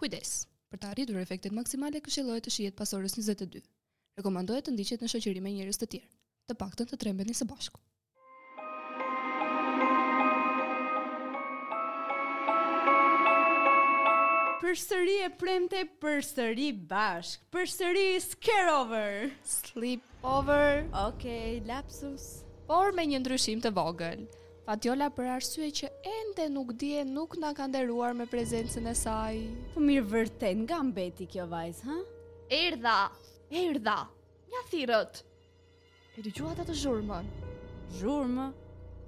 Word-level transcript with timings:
Kujdes. 0.00 0.46
Për 0.72 0.80
të 0.80 0.88
arritur 0.94 1.18
efektet 1.20 1.52
maksimale, 1.52 2.00
këshillohet 2.00 2.46
të 2.46 2.52
shihet 2.54 2.76
pas 2.78 2.88
orës 2.96 3.14
22. 3.18 3.60
Rekomandohet 4.20 4.64
të 4.64 4.72
ndiqet 4.72 5.02
në 5.04 5.10
shoqëri 5.12 5.42
me 5.46 5.52
njerëz 5.52 5.76
të 5.82 5.88
tjerë. 5.92 6.08
Të 6.48 6.56
paktën 6.62 6.88
të 6.92 6.96
trembeni 7.02 7.34
së 7.36 7.44
bashku. 7.44 7.82
Përsëri 14.62 15.18
e 15.26 15.28
premte, 15.42 15.84
përsëri 16.00 16.70
bashk, 16.94 17.44
përsëri 17.58 18.08
scare 18.30 18.72
over, 18.78 19.28
sleep 19.58 20.24
over. 20.24 20.80
ok, 20.94 21.00
okay, 21.10 21.60
lapsus. 21.68 22.26
Por 22.72 22.96
me 22.96 23.04
një 23.12 23.20
ndryshim 23.20 23.60
të 23.66 23.74
vogël. 23.80 24.24
Fatjola 24.68 25.06
për 25.16 25.28
arsye 25.36 25.68
që 25.78 25.88
ende 26.14 26.44
nuk 26.54 26.72
dje 26.80 27.04
nuk 27.10 27.36
nga 27.40 27.50
ka 27.60 27.66
nderuar 27.70 28.14
me 28.18 28.26
prezencën 28.32 28.86
e 28.86 28.92
saj. 29.00 29.38
Po 29.76 29.80
mirë 29.84 30.04
vërten, 30.12 30.64
nga 30.66 30.80
mbeti 30.88 31.26
kjo 31.32 31.46
vajz, 31.52 31.80
ha? 31.88 31.96
Erda, 32.58 32.96
erda, 33.62 33.96
nja 34.52 34.64
thirët. 34.72 35.22
E 36.18 36.24
dy 36.26 36.32
gjuat 36.36 36.60
atë 36.64 36.76
zhurmën. 36.82 37.30
Zhurmë? 38.00 38.50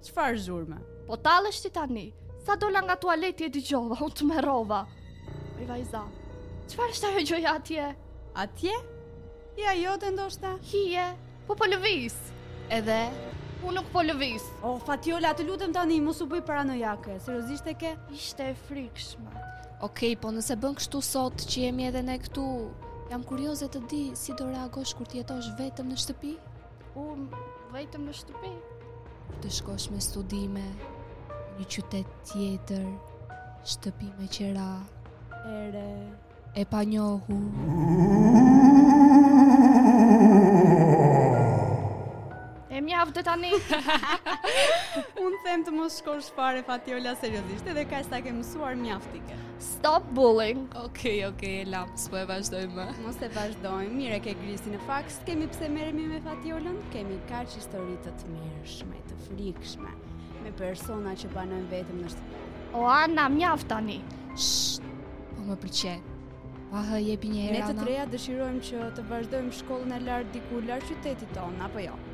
Qëfar 0.06 0.38
zhurmë? 0.46 0.80
Po 1.10 1.18
talë 1.26 1.52
është 1.52 1.72
tani, 1.76 2.06
sa 2.46 2.56
dola 2.56 2.82
nga 2.86 2.96
tualeti 3.02 3.46
e 3.46 3.50
di 3.58 3.62
gjodha, 3.68 4.00
unë 4.06 4.18
të 4.18 4.24
Për 5.52 5.66
E 5.66 5.66
vajza, 5.68 6.00
qëfar 6.70 6.90
është 6.96 7.08
ajo 7.10 7.20
gjoja 7.28 7.52
atje? 7.58 7.90
Atje? 8.46 8.74
Ja 9.60 9.76
jo 9.78 9.92
të 10.00 10.08
ndoshta? 10.14 10.56
Hije, 10.70 11.04
po 11.46 11.54
po 11.54 11.68
lëvis. 11.70 12.16
Edhe, 12.72 12.96
Unë 13.62 13.76
nuk 13.78 13.86
po 13.94 14.02
lëviz. 14.02 14.42
O, 14.66 14.72
oh, 14.74 14.78
Fatiola, 14.82 15.30
të 15.38 15.44
lutëm 15.46 15.70
tani, 15.74 16.00
mos 16.02 16.18
u 16.22 16.26
bëj 16.30 16.40
paranojake. 16.48 17.14
Seriozisht 17.22 17.66
e 17.70 17.72
ke? 17.78 17.90
Ishte 18.14 18.44
e 18.50 18.52
frikshme. 18.66 19.28
Okej, 19.86 20.12
po 20.22 20.28
nëse 20.34 20.54
bën 20.58 20.74
kështu 20.78 20.98
sot 21.06 21.36
që 21.46 21.56
jemi 21.68 21.82
edhe 21.90 22.02
ne 22.02 22.16
këtu, 22.18 22.44
jam 23.12 23.22
kurioze 23.26 23.66
të 23.70 23.78
di 23.92 24.00
si 24.18 24.30
do 24.38 24.44
reagosh 24.50 24.92
kur 24.98 25.06
të 25.06 25.14
jetosh 25.20 25.48
vetëm 25.60 25.86
në 25.92 25.96
shtëpi? 26.06 26.34
U, 26.96 26.98
um, 27.06 27.22
vetëm 27.76 28.02
në 28.08 28.12
shtëpi. 28.22 28.52
Të 29.42 29.48
shkosh 29.60 29.86
me 29.94 30.00
studime, 30.02 30.66
një 31.60 31.66
qytet 31.70 32.10
tjetër, 32.32 32.86
shtëpi 33.76 34.08
me 34.18 34.26
qera, 34.38 34.66
ere, 35.62 35.86
e 36.58 36.60
panjohur. 36.66 37.50
mjaftë 42.86 43.14
dhe 43.18 43.24
tani. 43.26 43.52
Unë 45.24 45.40
them 45.46 45.62
të 45.66 45.74
mos 45.76 45.96
shkosh 46.00 46.30
fare 46.36 46.62
Fatiola 46.66 47.12
seriosisht 47.20 47.68
edhe 47.72 47.84
ka 47.92 48.00
sa 48.06 48.20
ke 48.24 48.32
mësuar 48.36 48.76
mjaftike. 48.80 49.38
Stop 49.68 50.08
bullying. 50.18 50.64
Okej, 50.74 50.84
okay, 50.84 51.18
okej, 51.24 51.24
okay, 51.28 51.70
lap, 51.72 51.90
s'po 52.04 52.18
e 52.18 52.24
vazhdojmë. 52.32 52.86
Mos 53.04 53.20
e 53.22 53.30
vazhdojmë, 53.34 53.94
mire 54.00 54.18
ke 54.24 54.34
grisi 54.42 54.74
në 54.74 54.80
faks, 54.88 55.20
kemi 55.28 55.46
pse 55.54 55.70
meremi 55.72 56.08
me 56.12 56.20
Fatiolën, 56.24 56.78
kemi 56.94 57.20
kaq 57.30 57.54
histori 57.56 57.98
të 58.08 58.14
mirëshme, 58.34 59.02
të 59.12 59.20
frikshme, 59.28 59.92
me 60.42 60.54
persona 60.58 61.14
që 61.22 61.32
panojnë 61.36 61.68
vetëm 61.72 62.00
në 62.04 62.14
shtë... 62.14 62.46
O, 62.72 62.86
Ana, 62.88 63.28
mjaftë 63.28 63.68
tani. 63.70 63.98
Shht, 64.32 64.86
po 65.36 65.46
më 65.50 65.58
përqe 65.64 65.98
Aha, 66.72 66.96
jepi 67.04 67.28
një 67.28 67.40
herë. 67.44 67.58
Ne 67.58 67.64
të 67.68 67.74
treja 67.82 68.04
dëshirojmë 68.08 68.62
që 68.66 68.86
të 68.96 69.02
vazhdojmë 69.10 69.56
shkollën 69.58 69.92
e 69.98 69.98
lartë 70.06 70.32
diku 70.38 70.62
larg 70.64 70.86
qytetit 70.88 71.34
tonë, 71.36 71.60
apo 71.66 71.82
jo? 71.84 71.92
Ja? 71.98 72.11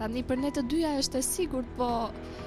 Tani 0.00 0.22
për 0.24 0.38
ne 0.40 0.48
të 0.56 0.62
dyja 0.72 0.90
është 1.02 1.18
e 1.20 1.24
sigurt, 1.26 1.66
po 1.76 1.86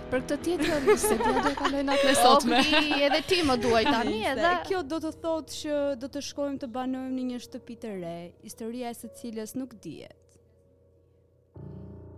për 0.10 0.24
këtë 0.24 0.38
tjetër 0.46 0.88
se 1.04 1.14
do 1.20 1.34
të 1.38 1.52
kalojmë 1.60 1.96
atë 2.00 2.14
sotme. 2.18 2.62
Okej, 2.66 2.98
edhe 3.08 3.20
ti 3.30 3.38
më 3.46 3.58
duaj 3.62 3.84
tani 3.92 4.24
edhe. 4.32 4.54
Kjo 4.70 4.80
do 4.94 4.98
të 5.04 5.12
thotë 5.22 5.58
që 5.60 5.76
do 6.04 6.10
të 6.16 6.24
shkojmë 6.32 6.60
të 6.64 6.70
banojmë 6.80 7.12
në 7.20 7.26
një 7.30 7.42
shtëpi 7.46 7.76
të 7.84 7.92
re, 8.00 8.16
historia 8.48 8.90
e 8.90 8.98
së 8.98 9.12
cilës 9.22 9.54
nuk 9.60 9.76
dihet. 9.86 10.40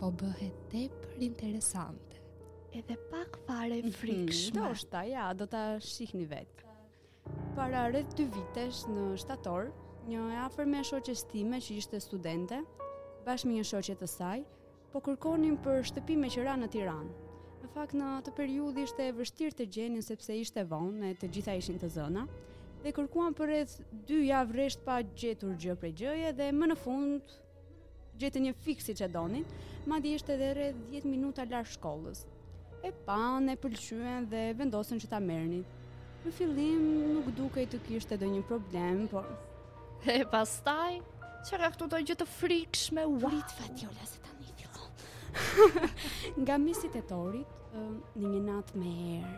Po 0.00 0.08
bëhet 0.22 0.64
tepër 0.72 1.20
interesante. 1.28 2.22
Edhe 2.80 2.96
pak 3.12 3.36
fare 3.44 3.76
mhm, 3.82 3.92
frikshme. 3.92 4.56
Mm, 4.62 4.66
Ndoshta 4.72 5.04
ja, 5.10 5.26
do 5.42 5.50
ta 5.52 5.66
shihni 5.84 6.24
vetë. 6.32 6.64
Para 7.58 7.84
rreth 7.92 8.16
2 8.22 8.30
vitesh 8.38 8.84
në 8.88 9.10
shtator, 9.20 9.68
një 10.08 10.24
afër 10.48 10.68
me 10.72 10.80
shoqestime 10.84 11.58
time 11.58 11.64
që 11.68 11.78
ishte 11.82 12.00
studente, 12.06 12.62
bashkë 13.28 13.48
me 13.52 13.58
një 13.60 13.64
shoqet 13.74 14.00
të 14.04 14.08
saj, 14.12 14.44
po 14.96 15.02
kërkonin 15.04 15.58
për 15.60 15.82
shtëpi 15.90 16.14
me 16.16 16.28
qëra 16.32 16.54
në 16.56 16.66
Tiranë. 16.72 17.16
Në 17.60 17.68
fakt 17.74 17.92
në 17.98 18.06
atë 18.22 18.32
periudhë 18.38 18.84
ishte 18.86 19.04
e 19.04 19.12
vështirë 19.18 19.56
të 19.58 19.64
gjenin 19.74 20.04
sepse 20.04 20.32
ishte 20.40 20.62
vonë 20.70 21.02
dhe 21.02 21.10
të 21.20 21.28
gjitha 21.34 21.56
ishin 21.60 21.76
të 21.82 21.90
zëna 21.98 22.22
dhe 22.86 22.92
kërkuan 22.96 23.34
për 23.36 23.50
rreth 23.50 23.74
2 24.08 24.22
javë 24.30 24.56
rresht 24.56 24.80
pa 24.86 24.96
gjetur 25.20 25.52
gjë 25.60 25.74
për 25.82 25.92
gjëje 26.00 26.30
dhe 26.38 26.46
më 26.56 26.70
në 26.70 26.76
fund 26.80 27.34
gjetë 28.22 28.44
një 28.46 28.54
fiksi 28.64 28.94
që 28.96 29.04
e 29.10 29.12
donin, 29.18 29.44
madje 29.90 30.14
ishte 30.16 30.32
edhe 30.38 30.48
rreth 30.56 30.80
10 30.94 31.10
minuta 31.12 31.44
larg 31.50 31.68
shkollës. 31.74 32.24
E 32.88 32.92
pa, 33.04 33.20
e 33.52 33.56
pëlqyen 33.64 34.30
dhe 34.32 34.44
vendosën 34.56 35.02
që 35.04 35.10
ta 35.12 35.20
mërni. 35.20 35.60
Në 36.24 36.32
fillim 36.38 36.84
nuk 37.18 37.28
dukej 37.36 37.68
të 37.74 37.82
kishte 37.90 38.16
ndonjë 38.16 38.46
problem, 38.48 39.04
por 39.12 39.28
e 40.14 40.22
pastaj 40.32 40.96
çfarë 41.48 41.74
ftu 41.76 41.90
do 41.92 42.00
të 42.16 42.28
frikshme, 42.40 43.04
wow. 43.12 43.42
fatjola 43.60 44.08
se 44.08 44.20
ta 44.24 44.35
nga 46.40 46.56
misit 46.58 46.94
e 46.94 47.02
torit, 47.02 47.50
një 48.16 48.28
një 48.30 48.40
natë 48.46 48.80
me 48.80 48.92
erë, 49.16 49.36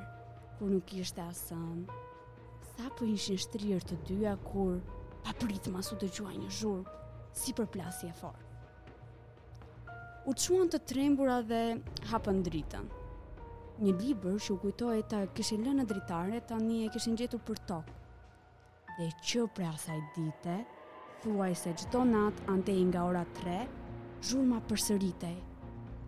kur 0.59 0.71
nuk 0.75 0.93
ishte 0.99 1.23
asën, 1.23 1.85
sa 2.73 2.85
për 2.87 2.93
po 2.99 3.09
ishin 3.15 3.39
shtrirë 3.43 3.79
të 3.89 3.99
dyja 4.11 4.37
kur 4.47 4.79
paprit 5.27 5.67
masu 5.75 5.99
të 5.99 6.11
gjuaj 6.15 6.37
një 6.39 6.51
zhurë, 6.61 6.97
si 7.39 7.55
për 7.59 7.69
plasi 7.75 8.11
e 8.11 8.15
forë. 8.21 8.45
U 10.29 10.35
quan 10.45 10.69
të 10.69 10.81
trembura 10.91 11.39
dhe 11.51 11.61
hapën 12.13 12.41
dritën. 12.45 12.89
Një 13.79 13.93
liber 14.01 14.37
që 14.45 14.51
u 14.53 14.57
kujtoj 14.65 14.99
të 15.11 15.21
kishe 15.39 15.57
lënë 15.63 15.87
dritare, 15.87 16.41
tani 16.51 16.83
e 16.85 16.91
kishe 16.93 17.15
gjetur 17.19 17.41
për 17.49 17.59
tokë. 17.71 17.95
Dhe 18.99 19.07
që 19.25 19.45
pre 19.55 19.69
asaj 19.71 20.01
dite, 20.17 20.57
thuaj 21.23 21.53
se 21.65 21.75
gjdo 21.79 22.03
natë 22.13 22.49
antej 22.55 22.81
nga 22.91 23.05
ora 23.07 23.23
3, 23.39 23.63
zhurma 24.29 24.59
përsëritej, 24.69 25.37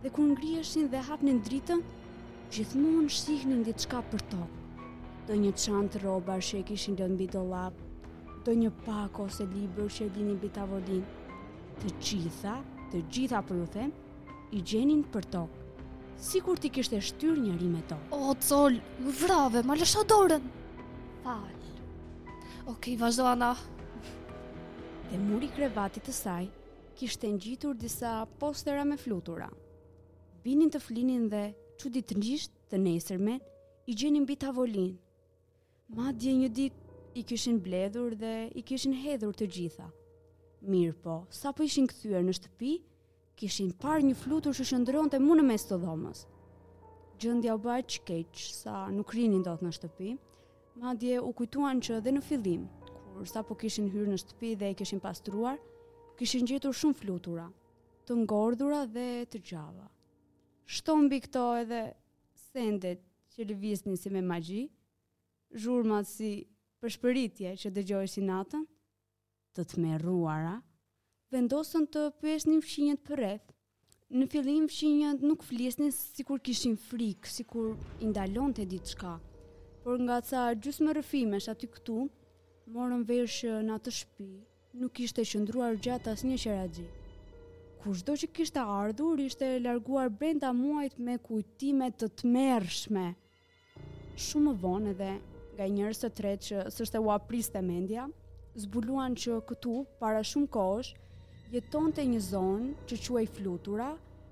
dhe 0.02 0.08
kur 0.10 0.24
ngriheshin 0.26 0.86
dhe 0.92 1.00
hapnin 1.08 1.40
dritën, 1.44 1.82
gjithmonë 2.50 3.10
shihnin 3.18 3.60
diçka 3.66 4.00
për 4.12 4.24
tokë. 4.32 4.58
Do 5.28 5.36
një 5.42 5.50
çantë 5.62 6.00
rroba 6.02 6.38
që 6.46 6.60
e 6.62 6.62
kishin 6.70 6.96
lënë 6.98 7.16
mbi 7.18 7.26
dollap, 7.34 7.74
do 8.46 8.54
një 8.62 8.70
pak 8.86 9.20
ose 9.24 9.44
libër 9.54 9.90
që 9.96 10.08
lini 10.14 10.38
mbi 10.38 10.48
tavolinë. 10.56 11.18
Të 11.82 11.92
gjitha, 12.04 12.56
të 12.92 13.02
gjitha 13.12 13.42
po 13.48 13.58
ju 13.58 13.66
them, 13.76 13.92
i 14.56 14.62
gjenin 14.72 15.04
për 15.14 15.28
tokë. 15.36 15.66
Sikur 16.30 16.58
ti 16.60 16.68
kishte 16.72 16.98
shtyr 17.00 17.36
njëri 17.40 17.68
me 17.74 17.82
to. 17.90 17.96
O 18.16 18.32
Col, 18.46 18.80
vrave, 19.22 19.62
ma 19.64 19.76
lësha 19.78 20.02
dorën. 20.12 20.48
Fal. 21.24 21.56
Okej, 22.72 22.96
vazhdo 23.00 23.24
ana. 23.30 23.54
Dhe 25.10 25.16
muri 25.22 25.48
krevatit 25.56 26.04
të 26.08 26.12
saj 26.16 26.44
kishte 27.00 27.30
ngjitur 27.32 27.74
disa 27.80 28.12
postera 28.38 28.84
me 28.84 28.96
flutura 28.96 29.48
vinin 30.46 30.70
të 30.72 30.80
flinin 30.80 31.26
dhe, 31.32 31.44
që 31.80 31.90
ditë 31.96 32.08
të 32.10 32.16
njështë 32.20 32.68
të 32.72 32.78
nesërme, 32.84 33.34
i 33.90 33.96
gjenin 33.98 34.26
bita 34.28 34.50
volin. 34.56 34.94
Ma 35.96 36.12
dje 36.16 36.34
një 36.42 36.48
dit 36.56 37.20
i 37.20 37.24
kishin 37.28 37.58
bledhur 37.64 38.14
dhe 38.20 38.32
i 38.54 38.62
kishin 38.62 38.94
hedhur 39.02 39.34
të 39.36 39.48
gjitha. 39.56 39.88
Mirë 40.62 40.96
po, 41.02 41.18
sa 41.32 41.52
po 41.56 41.64
ishin 41.66 41.88
këthyër 41.90 42.24
në 42.24 42.36
shtëpi, 42.38 42.74
kishin 43.40 43.70
par 43.82 44.04
një 44.04 44.14
flutur 44.22 44.56
që 44.56 44.66
shëndëron 44.70 45.10
të 45.12 45.20
mune 45.24 45.44
mes 45.48 45.64
të 45.66 45.78
dhomës. 45.82 46.24
Gjëndja 47.20 47.54
u 47.56 47.60
bërë 47.64 47.86
që 47.94 48.02
keqë, 48.08 48.46
sa 48.56 48.84
nuk 48.92 49.12
rinin 49.16 49.42
do 49.44 49.54
të 49.58 49.66
në 49.66 49.74
shtëpi, 49.76 50.14
ma 50.80 50.94
dje 50.96 51.18
u 51.20 51.32
kujtuan 51.36 51.80
që 51.84 51.98
dhe 52.04 52.14
në 52.16 52.22
fillim, 52.28 52.66
kur 53.12 53.28
sa 53.28 53.42
po 53.44 53.56
kishin 53.60 53.88
hyrë 53.92 54.12
në 54.14 54.20
shtëpi 54.24 54.54
dhe 54.62 54.72
i 54.72 54.76
kishin 54.80 55.00
pastruar, 55.04 55.60
kishin 56.20 56.48
gjetur 56.48 56.76
shumë 56.80 57.00
flutura, 57.02 57.48
të 58.06 58.20
ngordhura 58.22 58.84
dhe 58.94 59.08
të 59.32 59.42
gjava 59.52 59.88
shtombi 60.70 61.18
këto 61.26 61.42
edhe 61.64 61.78
sendet 62.38 63.00
që 63.34 63.46
lëvisni 63.50 63.96
si 63.98 64.10
me 64.14 64.20
magji, 64.22 64.64
zhurmat 65.62 66.06
si 66.06 66.30
përshpëritje 66.82 67.56
që 67.62 67.72
dëgjoj 67.76 68.04
si 68.12 68.22
natën, 68.26 68.62
të 69.56 69.64
të 69.72 69.82
merruara, 69.82 70.52
vendosën 71.34 71.88
të 71.96 72.04
pyesni 72.22 72.60
fshinjët 72.66 73.02
për 73.08 73.18
rreth. 73.22 73.56
Në 74.20 74.26
fillim 74.32 74.66
fshinjët 74.70 75.22
nuk 75.26 75.44
flisni 75.46 75.90
si 75.94 76.24
kur 76.26 76.40
kishin 76.46 76.74
frikë, 76.88 77.30
si 77.30 77.44
kur 77.52 77.74
indalon 78.02 78.54
të 78.54 78.64
ditë 78.72 78.94
shka. 78.94 79.14
Por 79.84 79.98
nga 80.06 80.18
ca 80.30 80.46
gjusë 80.64 80.86
më 80.86 80.96
rëfimesh 81.00 81.50
aty 81.52 81.68
këtu, 81.74 81.98
morën 82.74 83.04
veshë 83.10 83.58
në 83.66 83.76
atë 83.78 83.96
shpi, 84.00 84.32
nuk 84.82 85.02
ishte 85.06 85.26
shëndruar 85.26 85.78
gjatë 85.86 86.14
as 86.16 86.26
një 86.30 86.38
qëra 86.46 86.66
gjitë 86.76 86.99
kush 87.80 88.02
do 88.04 88.14
që 88.20 88.28
kishtë 88.36 88.62
ardhur, 88.70 89.20
ishte 89.24 89.46
larguar 89.64 90.10
brenda 90.20 90.50
muajt 90.56 90.98
me 91.04 91.14
kujtime 91.18 91.86
të 92.00 92.10
të 92.20 93.12
Shumë 94.20 94.50
më 94.52 94.60
vonë 94.62 94.90
edhe 94.92 95.10
nga 95.56 95.66
njërës 95.74 95.98
të 96.02 96.08
tretë 96.18 96.46
që 96.46 96.62
sështë 96.74 97.00
u 97.00 97.06
wapris 97.08 97.46
të 97.54 97.60
mendja, 97.64 98.02
zbuluan 98.62 99.14
që 99.16 99.36
këtu, 99.48 99.72
para 100.02 100.20
shumë 100.30 100.48
kosh, 100.56 100.90
jeton 101.54 101.92
të 101.96 102.02
një 102.10 102.20
zonë 102.28 102.74
që 102.90 102.96
quaj 103.06 103.24
flutura, 103.36 103.86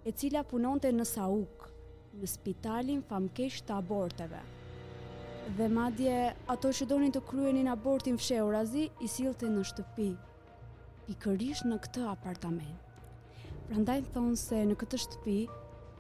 e 0.08 0.12
cila 0.12 0.42
punon 0.50 0.80
të 0.82 0.90
në 0.98 1.06
Sauk, 1.08 1.70
në 2.20 2.28
spitalin 2.34 3.00
famkesh 3.08 3.62
të 3.64 3.78
aborteve. 3.80 4.42
Dhe 5.56 5.70
madje, 5.78 6.18
ato 6.56 6.74
që 6.76 6.88
donin 6.92 7.14
të 7.14 7.22
kryenin 7.30 7.70
abortin 7.72 8.20
fsheurazi, 8.20 8.84
i 9.00 9.08
sillte 9.08 9.48
në 9.54 9.64
shtëpi, 9.72 10.10
i 11.08 11.16
kërish 11.24 11.64
në 11.64 11.80
këtë 11.86 12.04
apartament. 12.12 12.84
Prandaj 13.68 13.98
thonë 14.14 14.36
se 14.40 14.58
në 14.64 14.74
këtë 14.80 14.98
shtëpi 15.02 15.32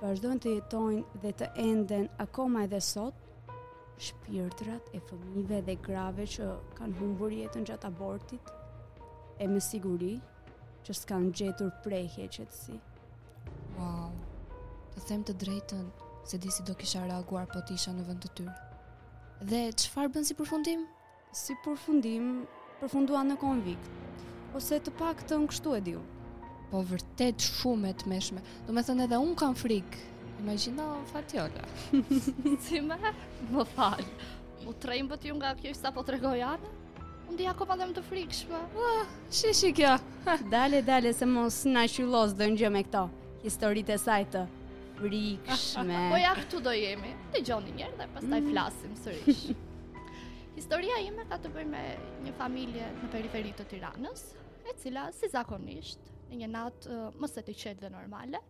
vazhdojnë 0.00 0.40
të 0.40 0.52
jetojnë 0.54 1.18
dhe 1.24 1.32
të 1.40 1.48
enden 1.64 2.06
akoma 2.24 2.62
edhe 2.64 2.78
sot 2.86 3.50
shpirtrat 4.06 4.88
e 4.96 5.00
fëmijëve 5.10 5.58
dhe 5.66 5.74
grave 5.88 6.24
që 6.36 6.46
kanë 6.80 6.96
humbur 7.02 7.34
jetën 7.40 7.66
gjatë 7.68 7.90
abortit 7.90 8.50
e 9.46 9.50
me 9.52 9.60
siguri 9.68 10.14
që 10.88 10.96
s'kanë 11.02 11.34
gjetur 11.42 11.74
prej 11.84 12.00
heqetësi 12.16 12.78
Wow, 13.76 14.16
të 14.94 15.04
them 15.10 15.28
të 15.28 15.36
drejtën 15.46 15.84
se 16.32 16.40
disi 16.46 16.64
do 16.64 16.72
kisha 16.80 17.04
reaguar 17.04 17.50
po 17.52 17.60
t'isha 17.68 17.92
në 17.98 18.06
vend 18.08 18.24
të 18.24 18.32
tyre. 18.40 18.56
Dhe 19.52 19.60
çfarë 19.84 20.14
bën 20.16 20.24
si 20.30 20.34
përfundim? 20.40 20.88
Si 21.42 21.54
përfundim, 21.64 22.32
përfunduan 22.80 23.28
në 23.34 23.38
konvikt, 23.44 23.98
ose 24.56 24.80
të 24.88 24.96
pak 25.02 25.26
të 25.28 25.44
në 25.44 25.52
kështu 25.54 25.76
e 25.78 25.82
diunë 25.90 26.14
po 26.68 26.82
vërtet 26.86 27.40
shumë 27.46 27.90
e 27.90 27.96
të 28.02 28.10
meshme. 28.12 28.42
Do 28.66 28.74
me 28.76 28.82
thënë 28.84 29.06
edhe 29.06 29.18
unë 29.22 29.36
kam 29.40 29.54
frikë, 29.56 30.02
imagina 30.42 30.86
o 30.98 31.02
fatjola. 31.12 31.64
Në 31.96 32.56
cime, 32.66 32.98
më 33.52 33.64
falë, 33.74 34.08
u 34.68 34.72
trejmë 34.74 34.92
rejmë 34.92 35.12
bëti 35.14 35.32
unë 35.34 35.42
nga 35.42 35.52
kjoj 35.62 35.76
sa 35.78 35.92
po 35.96 36.04
të 36.04 36.16
regoj 36.18 36.34
anë, 36.52 36.72
unë 37.28 37.38
di 37.40 37.48
akoma 37.48 37.76
dhe 37.80 37.88
më 37.90 37.96
të 37.98 38.04
frikshme. 38.10 38.60
shme. 38.60 38.82
Oh, 38.82 39.00
ah, 39.00 39.16
shishi 39.38 39.72
kjo. 39.78 39.94
dale, 40.54 40.82
dale, 40.90 41.14
se 41.16 41.28
mos 41.28 41.62
në 41.68 41.86
shullos 41.94 42.36
dhe 42.36 42.50
në 42.52 42.60
gjë 42.62 42.72
me 42.76 42.84
këto, 42.88 43.06
historit 43.46 43.88
e 43.88 43.96
sajtë, 44.04 44.44
frikë 44.98 45.56
po 46.12 46.20
ja 46.20 46.34
këtu 46.38 46.60
do 46.68 46.76
jemi, 46.76 47.14
të 47.32 47.44
gjoni 47.48 47.72
njerë 47.80 47.98
dhe 48.02 48.10
pas 48.18 48.26
taj 48.28 48.42
mm. 48.44 48.52
flasim 48.52 48.96
sërish 49.04 49.48
Historia 50.58 50.96
ime 50.98 51.22
ka 51.30 51.36
të 51.38 51.52
bëj 51.54 51.68
me 51.70 51.82
një 52.24 52.32
familje 52.34 52.86
në 52.98 53.10
periferit 53.14 53.60
të 53.62 53.66
tiranës, 53.76 54.24
e 54.66 54.72
cila, 54.82 55.04
si 55.14 55.28
zakonisht, 55.30 56.08
në 56.28 56.42
një 56.42 56.48
natë 56.52 56.94
uh, 56.94 57.18
më 57.22 57.28
së 57.32 57.44
të 57.46 57.54
qetë 57.62 57.84
dhe 57.84 57.90
normale. 57.92 58.40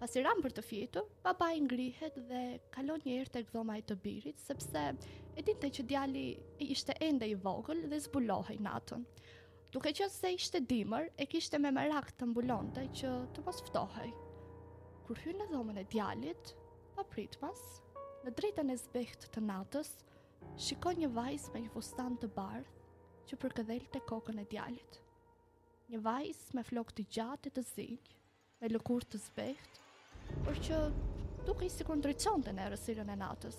Pasi 0.00 0.24
ram 0.26 0.40
për 0.42 0.54
të 0.56 0.62
fjetur, 0.66 1.04
papa 1.22 1.52
i 1.54 1.60
ngrihet 1.62 2.16
dhe 2.28 2.40
kalon 2.74 3.02
një 3.04 3.18
herë 3.20 3.34
tek 3.36 3.52
dhoma 3.54 3.76
e 3.78 3.84
të 3.86 3.96
birit, 4.02 4.40
sepse 4.42 4.82
e 5.38 5.44
dinte 5.46 5.70
që 5.76 5.84
djali 5.92 6.24
ishte 6.66 6.96
ende 7.06 7.28
i 7.30 7.36
vogël 7.44 7.84
dhe 7.92 8.00
zbulohej 8.06 8.58
natën. 8.66 9.04
Duke 9.72 9.92
qenë 9.96 10.10
se 10.12 10.32
ishte 10.34 10.60
dimër, 10.68 11.06
e 11.16 11.26
kishte 11.30 11.60
me 11.62 11.70
merak 11.72 12.10
të 12.18 12.26
mbulonte 12.32 12.82
që 12.98 13.12
të 13.36 13.44
mos 13.46 13.62
ftohej. 13.68 14.10
Kur 15.06 15.22
hyn 15.22 15.38
në 15.40 15.46
dhomën 15.52 15.78
e 15.80 15.86
djalit, 15.94 16.52
pa 16.98 17.06
pritmas, 17.14 17.62
në 18.26 18.34
drejtën 18.40 18.74
e 18.74 18.76
zbeht 18.82 19.30
të 19.34 19.44
natës, 19.46 19.94
shikon 20.58 20.98
një 21.04 21.12
vajzë 21.14 21.54
me 21.54 21.62
një 21.64 21.72
fustan 21.78 22.18
të 22.22 22.32
bardhë 22.36 22.82
që 23.30 23.40
përkëdhel 23.46 23.86
të 23.94 24.04
kokën 24.10 24.42
e 24.44 24.48
djalit 24.52 25.01
një 25.92 25.98
vajzë 26.00 26.56
me 26.56 26.62
flok 26.64 26.90
të 26.96 27.04
gjatë 27.12 27.50
të 27.52 27.62
zi, 27.68 27.84
me 28.62 28.68
lëkur 28.72 29.04
të 29.12 29.18
zbeht, 29.26 29.80
por 30.46 30.56
që 30.66 30.78
duke 31.44 31.66
i 31.66 31.68
si 31.72 31.84
ndryqon 31.84 32.44
të 32.46 32.54
në 32.56 32.68
rësirën 32.72 33.10
e 33.12 33.16
natës. 33.20 33.58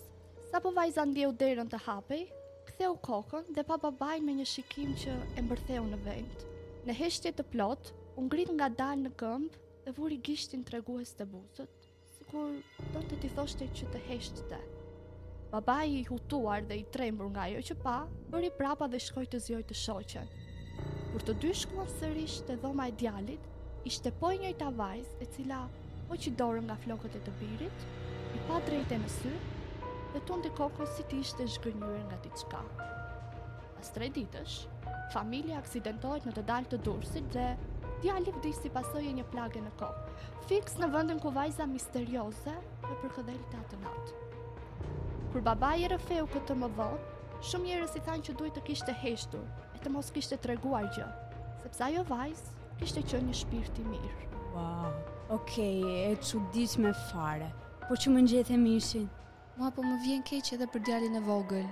Sa 0.49 0.61
po 0.63 0.71
vajzë 0.73 1.05
ndjeu 1.11 1.29
derën 1.37 1.69
të 1.69 1.79
hapej, 1.85 2.23
ktheu 2.71 2.97
kokën 3.05 3.51
dhe 3.53 3.63
pa 3.69 3.77
babajnë 3.83 4.25
me 4.25 4.35
një 4.39 4.47
shikim 4.49 4.95
që 5.03 5.13
e 5.37 5.45
mbërtheu 5.45 5.85
në 5.91 5.99
vend. 6.07 6.47
Në 6.89 6.95
heshtje 7.03 7.35
të 7.37 7.45
plot, 7.53 7.91
unë 8.17 8.31
grit 8.33 8.53
nga 8.57 8.67
dalë 8.81 9.05
në 9.05 9.13
këmbë 9.21 9.61
dhe 9.85 9.93
vuri 9.99 10.17
gishtin 10.25 10.65
të 10.65 10.77
reguhes 10.79 11.13
të 11.15 11.29
busët, 11.33 11.87
si 12.15 12.25
kur 12.31 12.49
do 12.95 13.05
të 13.11 13.19
ti 13.23 13.33
thoshte 13.37 13.69
që 13.77 13.91
të 13.93 14.03
heshtë 14.09 14.47
të. 14.53 14.61
Babaj 15.53 15.95
i 15.99 16.05
hutuar 16.09 16.65
dhe 16.65 16.81
i 16.81 16.87
trembur 16.97 17.29
nga 17.35 17.45
jo 17.53 17.61
që 17.69 17.77
pa, 17.85 17.99
bëri 18.33 18.53
prapa 18.57 18.89
dhe 18.89 19.03
shkoj 19.07 19.27
të 19.31 19.43
zjoj 19.49 19.63
të 19.69 19.77
shoqenë. 19.85 20.42
Kur 21.13 21.21
të 21.27 21.33
dy 21.43 21.49
shkuan 21.53 21.89
sërish 22.01 22.39
të 22.47 22.55
dhoma 22.63 22.87
e 22.89 22.93
djalit, 22.97 23.41
ishte 23.85 24.09
po 24.21 24.31
e 24.33 24.37
njëjta 24.41 24.71
vajzë 24.79 25.19
e 25.21 25.25
cila 25.35 25.59
po 26.09 26.15
që 26.23 26.31
dorën 26.39 26.65
nga 26.65 26.77
flokët 26.85 27.17
e 27.19 27.19
të 27.27 27.33
birit, 27.41 27.83
i 28.33 28.39
pa 28.47 28.57
drejte 28.65 28.97
në 28.97 29.09
sy, 29.15 29.33
dhe 30.15 30.21
tundi 30.29 30.49
të 30.57 30.87
si 30.95 31.03
ti 31.11 31.19
ishte 31.25 31.45
zhgënjurë 31.55 31.99
nga 32.07 32.17
ti 32.23 32.29
qka. 32.33 32.61
Pas 33.75 33.93
tre 33.93 34.07
ditësh, 34.15 34.55
familja 35.13 35.59
aksidentojt 35.61 36.25
në 36.25 36.33
të 36.39 36.43
dalë 36.49 36.71
të 36.73 36.79
dursit 36.89 37.27
dhe 37.37 37.45
djali 38.01 38.33
vdi 38.39 38.53
si 38.63 38.71
pasoj 38.79 39.03
e 39.05 39.13
një 39.19 39.25
plage 39.35 39.61
në 39.67 39.73
kokë, 39.83 40.17
fix 40.49 40.79
në 40.81 40.89
vëndën 40.97 41.21
ku 41.21 41.29
vajza 41.37 41.67
misterioze 41.75 42.55
për 42.87 42.95
përkëdheri 43.05 43.45
të 43.53 43.59
atë 43.61 43.79
natë. 43.83 44.87
Kur 45.29 45.45
baba 45.51 45.75
i 45.77 45.85
rëfeu 45.93 46.25
këtë 46.33 46.57
më 46.65 46.71
vonë, 46.79 47.43
shumë 47.51 47.69
njërës 47.69 47.99
i 48.01 48.03
thanë 48.09 48.27
që 48.31 48.35
duhet 48.41 48.57
të 48.59 48.65
kishtë 48.71 48.97
heshtur, 49.05 49.45
të 49.83 49.91
mos 49.93 50.09
kishte 50.15 50.37
të 50.39 50.53
reguar 50.53 50.85
gjë, 50.95 51.07
sepse 51.65 51.83
ajo 51.89 52.03
vajzë 52.07 52.51
kishte 52.79 53.01
që 53.09 53.19
një 53.23 53.35
shpirti 53.35 53.83
mirë. 53.89 54.29
Wow, 54.53 54.93
okej, 55.33 55.79
okay, 55.81 56.13
e 56.13 56.15
që 56.23 56.41
ditë 56.53 56.83
me 56.85 56.91
fare, 57.09 57.49
por 57.89 57.99
që 57.99 58.13
më 58.13 58.23
njëtë 58.23 58.55
e 58.55 58.59
mishin? 58.61 59.09
Mua 59.57 59.71
po 59.75 59.83
më 59.83 59.97
vjen 60.05 60.23
keq 60.25 60.53
edhe 60.55 60.69
për 60.71 60.83
djalin 60.87 61.19
e 61.19 61.21
vogël. 61.27 61.67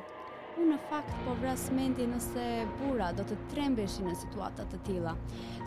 Unë 0.60 0.68
në 0.74 0.82
fakt 0.90 1.14
po 1.26 1.34
vras 1.40 1.70
mendje 1.74 2.08
nëse 2.12 2.48
bura 2.82 3.12
do 3.18 3.24
të 3.30 3.38
trembeshin 3.54 4.10
në 4.12 4.18
situatat 4.26 4.68
të 4.74 4.82
tila. 4.90 5.14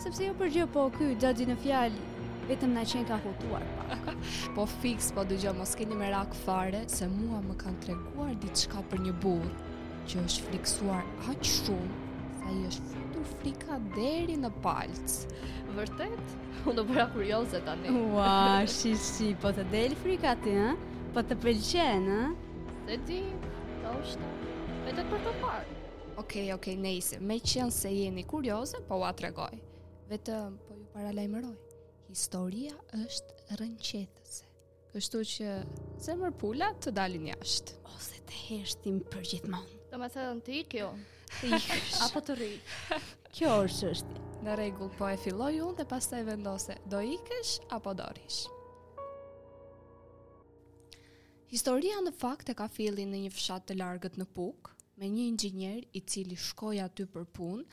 Sepse 0.05 0.29
jo 0.29 0.37
përgjë 0.41 0.67
po 0.75 0.85
ky, 0.99 1.15
dadi 1.23 1.49
në 1.49 1.57
fjalli, 1.65 2.05
vetëm 2.51 2.77
na 2.77 2.85
qenë 2.91 3.09
ka 3.09 3.19
hutuar 3.25 3.65
pak. 3.79 4.11
po 4.57 4.69
fix, 4.83 5.09
po 5.17 5.25
dy 5.27 5.41
mos 5.59 5.73
keni 5.81 5.97
me 5.97 6.13
rak 6.13 6.37
fare, 6.45 6.85
se 6.93 7.09
mua 7.09 7.41
më 7.49 7.57
kanë 7.65 7.83
treguar 7.89 8.37
ditë 8.45 8.67
shka 8.67 8.85
për 8.93 9.07
një 9.09 9.17
burë, 9.25 9.53
që 10.05 10.25
është 10.29 10.51
friksuar 10.51 11.03
haqë 11.31 11.55
shumë 11.57 12.04
ka 12.45 12.53
i 12.53 12.63
është 12.69 12.93
futur 12.93 13.25
frika 13.41 13.77
deri 13.97 14.35
në 14.45 14.51
palcë. 14.65 15.41
Vërtet, 15.77 16.35
unë 16.65 16.75
do 16.79 16.85
bëra 16.89 17.07
kurioze 17.15 17.61
të 17.65 17.73
anë. 17.75 17.93
Ua, 18.05 18.33
shi, 18.77 18.93
shi, 19.01 19.31
po 19.43 19.53
të 19.57 19.65
deli 19.73 19.97
frika 20.01 20.35
ti, 20.45 20.53
ha? 20.61 20.75
Po 21.15 21.23
të 21.25 21.39
pëlqen, 21.45 22.09
ha? 22.13 22.25
Se 22.89 22.99
ti, 23.09 23.21
ta 23.81 23.95
është, 23.99 24.33
vetët 24.89 25.09
për 25.13 25.25
të 25.29 25.35
parë. 25.43 25.69
Okej, 25.75 26.17
okay, 26.21 26.49
okej, 26.55 26.57
okay, 26.59 26.75
nejse, 26.81 27.19
me 27.19 27.41
qënë 27.43 27.75
se 27.75 27.91
jeni 27.95 28.27
kurioze, 28.31 28.81
po 28.89 29.01
atë 29.09 29.29
regoj. 29.29 29.55
Vetëm, 30.11 30.59
po 30.69 30.77
ju 30.77 30.85
para 30.95 31.15
lajmëroj, 31.17 31.55
historia 32.13 32.77
është 32.99 33.59
rënqetëse. 33.61 34.45
Kështu 34.95 35.21
që 35.27 35.55
se 35.99 36.15
pula 36.39 36.69
të 36.79 36.93
dalin 36.95 37.25
jashtë. 37.33 37.81
Ose 37.97 38.21
të 38.29 38.37
heshtim 38.45 39.01
për 39.11 39.25
gjithmonë. 39.33 39.73
Do 39.91 39.99
me 39.99 40.07
thënë 40.13 40.45
ti 40.47 40.61
kjo, 40.71 40.93
apo 42.07 42.21
të 42.27 42.35
rri. 42.39 42.51
Kjo 43.35 43.55
është 43.67 43.79
çështja. 43.81 44.27
Në 44.47 44.55
rregull, 44.61 44.91
po 44.99 45.07
e 45.09 45.17
filloj 45.19 45.55
unë 45.65 45.77
dhe 45.81 45.87
pastaj 45.91 46.21
vendose, 46.27 46.77
do 46.93 47.01
ikesh 47.03 47.55
apo 47.75 47.95
do 47.97 48.07
rrish. 48.13 48.43
Historia 51.51 51.99
në 52.03 52.13
fakt 52.21 52.51
e 52.51 52.55
ka 52.59 52.67
fillin 52.69 53.11
në 53.15 53.23
një 53.25 53.33
fshat 53.35 53.67
të 53.69 53.77
largët 53.79 54.17
në 54.19 54.27
Puk, 54.37 54.71
me 54.99 55.09
një 55.11 55.27
inxhinier 55.33 55.83
i 55.93 56.01
cili 56.03 56.37
shkoi 56.39 56.81
aty 56.85 57.07
për 57.15 57.27
punë 57.37 57.65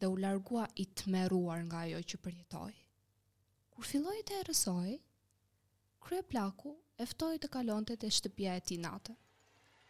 dhe 0.00 0.10
u 0.12 0.18
largua 0.22 0.66
i 0.76 0.86
tmerruar 1.00 1.62
nga 1.66 1.84
ajo 1.88 2.02
që 2.12 2.20
përjetoi. 2.26 2.74
Kur 3.74 3.86
filloi 3.86 4.20
të 4.26 4.42
rësoj, 4.48 4.94
krye 6.06 6.26
plaku 6.34 6.74
e 7.02 7.06
ftoi 7.06 7.38
të 7.42 7.50
kalonte 7.56 7.96
te 7.96 8.10
shtëpia 8.10 8.58
e 8.58 8.66
tij 8.70 8.78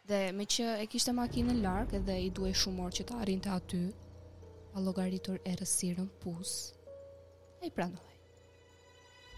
Dhe 0.09 0.31
me 0.33 0.41
që 0.49 0.63
e 0.81 0.85
kishte 0.89 1.11
makinën 1.13 1.59
larkë 1.61 1.99
dhe 2.07 2.13
i 2.25 2.29
duhe 2.37 2.49
shumë 2.61 2.81
orë 2.85 2.95
që 2.99 3.03
ta 3.09 3.17
arin 3.23 3.41
të 3.45 3.49
aty, 3.55 3.81
pa 4.73 4.81
logaritur 4.81 5.35
e 5.45 5.51
rësirën 5.59 6.07
pus, 6.23 6.53
e 7.61 7.67
i 7.69 7.73
pranoj. 7.75 8.15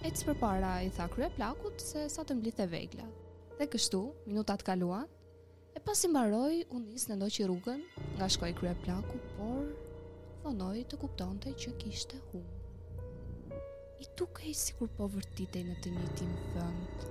E 0.08 0.12
cë 0.16 0.28
për 0.30 0.38
para 0.44 0.70
i 0.88 0.94
tha 1.00 1.10
krye 1.16 1.28
plakut 1.36 1.84
se 1.84 2.06
sa 2.14 2.24
të 2.24 2.38
mblit 2.40 2.62
e 2.66 2.70
vegla. 2.76 3.08
Dhe 3.60 3.68
kështu, 3.74 4.00
minutat 4.30 4.64
kaluan, 4.70 5.12
e 5.76 5.84
pas 5.90 6.06
i 6.08 6.12
mbaroj, 6.14 6.56
unë 6.78 6.96
isë 7.02 7.12
në 7.12 7.20
ndoqi 7.20 7.50
rrugën, 7.50 7.84
nga 8.16 8.32
shkoj 8.38 8.54
krye 8.62 8.74
plaku, 8.88 9.20
por 9.36 9.68
vonoj 10.46 10.78
të 10.94 11.02
kuptonte 11.04 11.52
që 11.66 11.76
kishte 11.84 12.24
hu 12.30 12.46
i 14.00 14.08
tukej 14.18 14.56
si 14.64 14.80
kur 14.80 14.90
po 15.02 15.12
vërtitej 15.20 15.68
në 15.68 15.78
të 15.84 15.96
një 16.00 16.10
tim 16.22 16.32
vënd, 16.56 17.08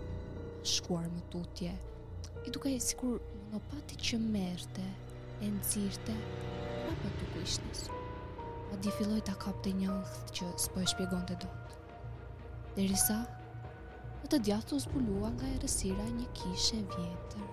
shkuar 0.76 1.12
më 1.12 1.26
tutje, 1.34 1.76
i 2.46 2.50
duke 2.50 2.68
e 2.72 2.80
sikur 2.80 3.20
monopati 3.44 3.96
që 4.00 4.18
merte, 4.22 4.84
e 5.44 5.48
nëzirte, 5.52 6.14
pa 6.84 6.94
për 7.02 7.10
të 7.18 7.26
kuishnës. 7.34 7.82
A 8.72 8.78
di 8.80 8.92
filloj 8.96 9.20
të 9.28 9.34
kap 9.42 9.58
të 9.64 9.72
njëngët 9.80 10.32
që 10.38 10.48
s'po 10.64 10.80
e 10.84 10.88
shpjegon 10.92 11.26
të 11.28 11.36
dotë. 11.44 11.78
Dhe 12.76 12.86
risa, 12.92 13.18
në 14.22 14.30
të 14.32 14.40
djathë 14.46 14.70
të 14.72 14.80
zbulua 14.86 15.30
nga 15.34 15.50
e 15.52 15.60
rësira 15.64 16.06
një 16.16 16.28
kishe 16.40 16.80
vjetër. 16.94 17.50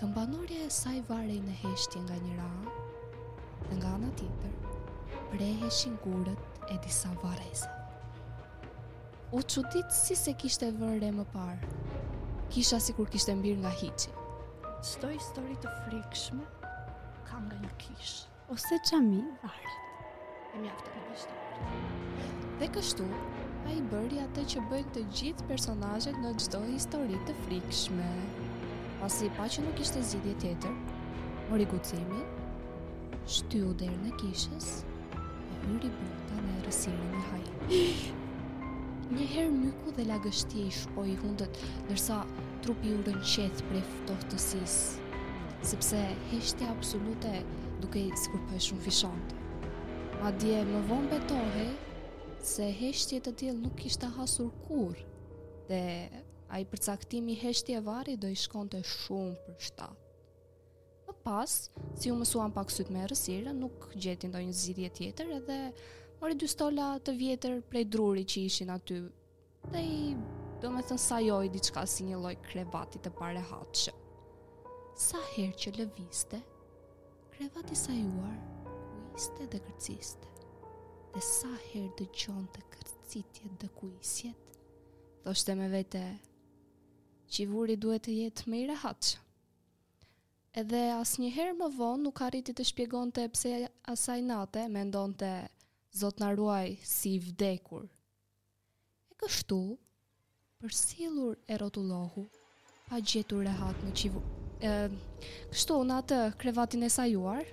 Këmbanorja 0.00 0.64
e 0.66 0.72
saj 0.80 0.98
varej 1.08 1.38
në 1.46 1.54
heshti 1.62 2.02
nga 2.06 2.18
një 2.24 2.34
ranë, 2.40 2.74
dhe 3.68 3.78
nga 3.80 3.94
anë 4.00 4.12
tjetër, 4.20 4.58
preheshin 5.34 5.94
gurët 6.06 6.70
e 6.74 6.80
disa 6.86 7.12
varejsa. 7.22 7.70
U 9.34 9.40
qudit 9.50 9.90
si 9.94 10.14
se 10.14 10.32
kishte 10.38 10.68
vërre 10.78 11.08
më 11.14 11.24
parë, 11.32 11.93
kisha 12.54 12.78
si 12.80 12.92
kur 12.94 13.08
kishte 13.10 13.34
mbirë 13.34 13.58
nga 13.62 13.70
hiqi. 13.80 14.10
Sto 14.90 15.08
histori 15.10 15.56
të 15.64 15.70
frikshme 15.86 16.44
ka 17.26 17.34
nga 17.46 17.56
një 17.62 17.70
kish. 17.82 18.12
Ose 18.54 18.78
qami, 18.90 19.22
varet. 19.42 19.80
E 20.54 20.60
mi 20.62 20.70
aftë 20.70 20.92
një 20.94 21.04
histori. 21.08 21.82
Dhe 22.62 22.68
kështu, 22.78 23.08
a 23.66 23.74
i 23.74 23.80
bërri 23.90 24.20
atë 24.28 24.46
që 24.54 24.62
bëjnë 24.70 24.94
të 24.96 25.02
gjithë 25.18 25.48
personajet 25.50 26.22
në 26.22 26.34
gjdo 26.38 26.62
histori 26.70 27.18
të 27.26 27.34
frikshme. 27.42 28.10
Pas 29.02 29.18
i 29.26 29.32
pa 29.36 29.50
që 29.50 29.66
nuk 29.66 29.82
ishte 29.86 30.04
zidje 30.12 30.36
tjetër, 30.44 30.78
mori 31.50 31.66
gucimi, 31.74 32.22
shtyu 33.34 33.74
dherë 33.82 33.98
në 34.06 34.14
kishës, 34.22 34.70
e 35.18 35.62
hyri 35.66 35.90
bërta 36.02 36.44
në 36.46 36.60
rësime 36.68 37.10
në 37.14 37.30
hajë. 37.30 38.20
Një 39.12 39.24
herë 39.36 39.52
myku 39.52 39.92
dhe 39.98 40.04
lagështi 40.08 40.62
i 40.64 40.70
shpoj 40.72 41.10
hundët, 41.20 41.58
nërsa 41.90 42.22
trupi 42.64 42.94
u 42.96 43.00
qetë 43.04 43.64
për 43.68 43.76
eftohtësis, 43.82 44.76
sepse 45.72 45.98
heshtja 46.30 46.70
absolute 46.72 47.32
duke 47.82 48.00
i 48.00 48.14
sikur 48.20 48.40
për 48.48 48.62
shumë 48.66 48.84
fishante. 48.86 49.40
Ma 50.22 50.30
dje 50.40 50.62
më 50.70 50.80
vonë 50.88 51.10
betohi 51.12 51.66
se 52.52 52.70
heshtje 52.80 53.20
të 53.26 53.34
tjelë 53.42 53.62
nuk 53.66 53.84
ishte 53.90 54.08
hasur 54.16 54.48
kur, 54.64 54.96
dhe 55.68 55.82
a 56.48 56.62
i 56.62 56.64
përcaktimi 56.72 57.36
heshtje 57.44 57.84
vari 57.84 58.16
do 58.20 58.30
i 58.32 58.38
shkonte 58.46 58.80
shumë 58.94 59.36
për 59.44 59.58
shtatë. 59.68 60.00
Më 61.10 61.16
pas, 61.26 61.58
si 62.00 62.08
u 62.08 62.16
mësuan 62.16 62.56
pak 62.56 62.72
sytë 62.72 62.96
me 62.96 63.04
rësire, 63.12 63.52
nuk 63.58 63.90
gjeti 64.00 64.32
ndonjë 64.32 64.56
zidhje 64.64 64.92
tjetër 64.96 65.36
edhe 65.42 65.60
mori 66.20 66.36
dy 66.38 66.46
stola 66.50 66.86
të 67.04 67.12
vjetër 67.18 67.58
prej 67.70 67.84
druri 67.96 68.22
që 68.32 68.42
ishin 68.48 68.70
aty 68.76 68.98
dhe 69.74 69.80
i 69.90 70.00
do 70.62 70.70
me 70.74 70.82
thënë 70.86 71.02
sajoj 71.06 71.46
diçka 71.54 71.82
si 71.90 72.06
një 72.08 72.20
loj 72.24 72.34
krevati 72.48 73.00
të 73.04 73.12
pare 73.20 73.42
hatëshë. 73.52 73.94
Sa 75.04 75.20
herë 75.32 75.72
që 75.78 75.86
viste 75.98 76.42
krevati 77.36 77.76
sajuar 77.86 78.36
Viste 79.14 79.44
dhe 79.46 79.58
kërciste, 79.62 80.26
dhe 81.14 81.20
sa 81.22 81.50
herë 81.68 81.92
dë 82.00 82.06
gjonë 82.18 82.48
të 82.56 82.62
kërcitjet 82.72 83.52
dhe 83.62 83.68
kuisjet, 83.78 84.56
thoshte 85.22 85.54
me 85.60 85.68
vete, 85.70 86.00
qivuri 87.36 87.76
duhet 87.84 88.02
të 88.08 88.16
jetë 88.16 88.48
me 88.50 88.58
i 88.58 88.64
rehatëshë. 88.72 89.20
Edhe 90.64 90.82
asë 90.96 91.22
një 91.26 91.30
herë 91.36 91.54
më 91.60 91.68
vonë 91.76 92.02
nuk 92.08 92.24
arriti 92.26 92.56
të 92.58 92.66
shpjegon 92.72 93.14
të 93.14 93.28
pse 93.36 93.54
asaj 93.94 94.18
nate 94.26 94.66
me 94.74 94.82
ndonë 94.90 95.18
të 95.22 95.30
Zot 95.94 96.18
na 96.18 96.32
ruaj 96.34 96.76
si 96.82 97.12
i 97.14 97.18
vdekur. 97.22 97.84
E 99.12 99.14
kështu, 99.22 99.58
për 100.58 100.72
sillur 100.74 101.36
e 101.46 101.58
rotullohu, 101.62 102.24
pa 102.88 102.98
gjetur 103.12 103.44
rehat 103.46 103.78
në 103.86 103.92
qivu. 104.00 104.22
E, 104.58 104.72
kështu 105.52 105.76
në 105.86 105.98
atë 106.02 106.18
krevatin 106.42 106.82
e 106.82 106.90
sajuar, 106.96 107.46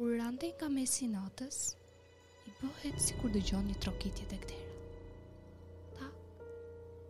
Kur 0.00 0.14
rande 0.16 0.48
nga 0.56 0.70
mesi 0.72 1.10
natës, 1.12 1.56
i 2.48 2.52
bëhet 2.62 2.96
si 3.04 3.12
kur 3.20 3.28
dë 3.34 3.42
një 3.66 3.74
trokitje 3.84 4.24
të 4.30 4.36
këtera. 4.44 5.98
Ta, 5.98 6.06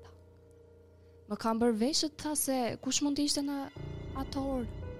ta. 0.03 0.17
Më 1.31 1.39
kam 1.45 1.61
bërveshët 1.63 2.17
tha 2.19 2.33
ta 2.33 2.35
se 2.41 2.57
kush 2.83 2.99
mund 3.07 3.21
të 3.21 3.29
ishte 3.31 3.45
në 3.47 3.61
atë 4.25 4.43
orë, 4.43 4.91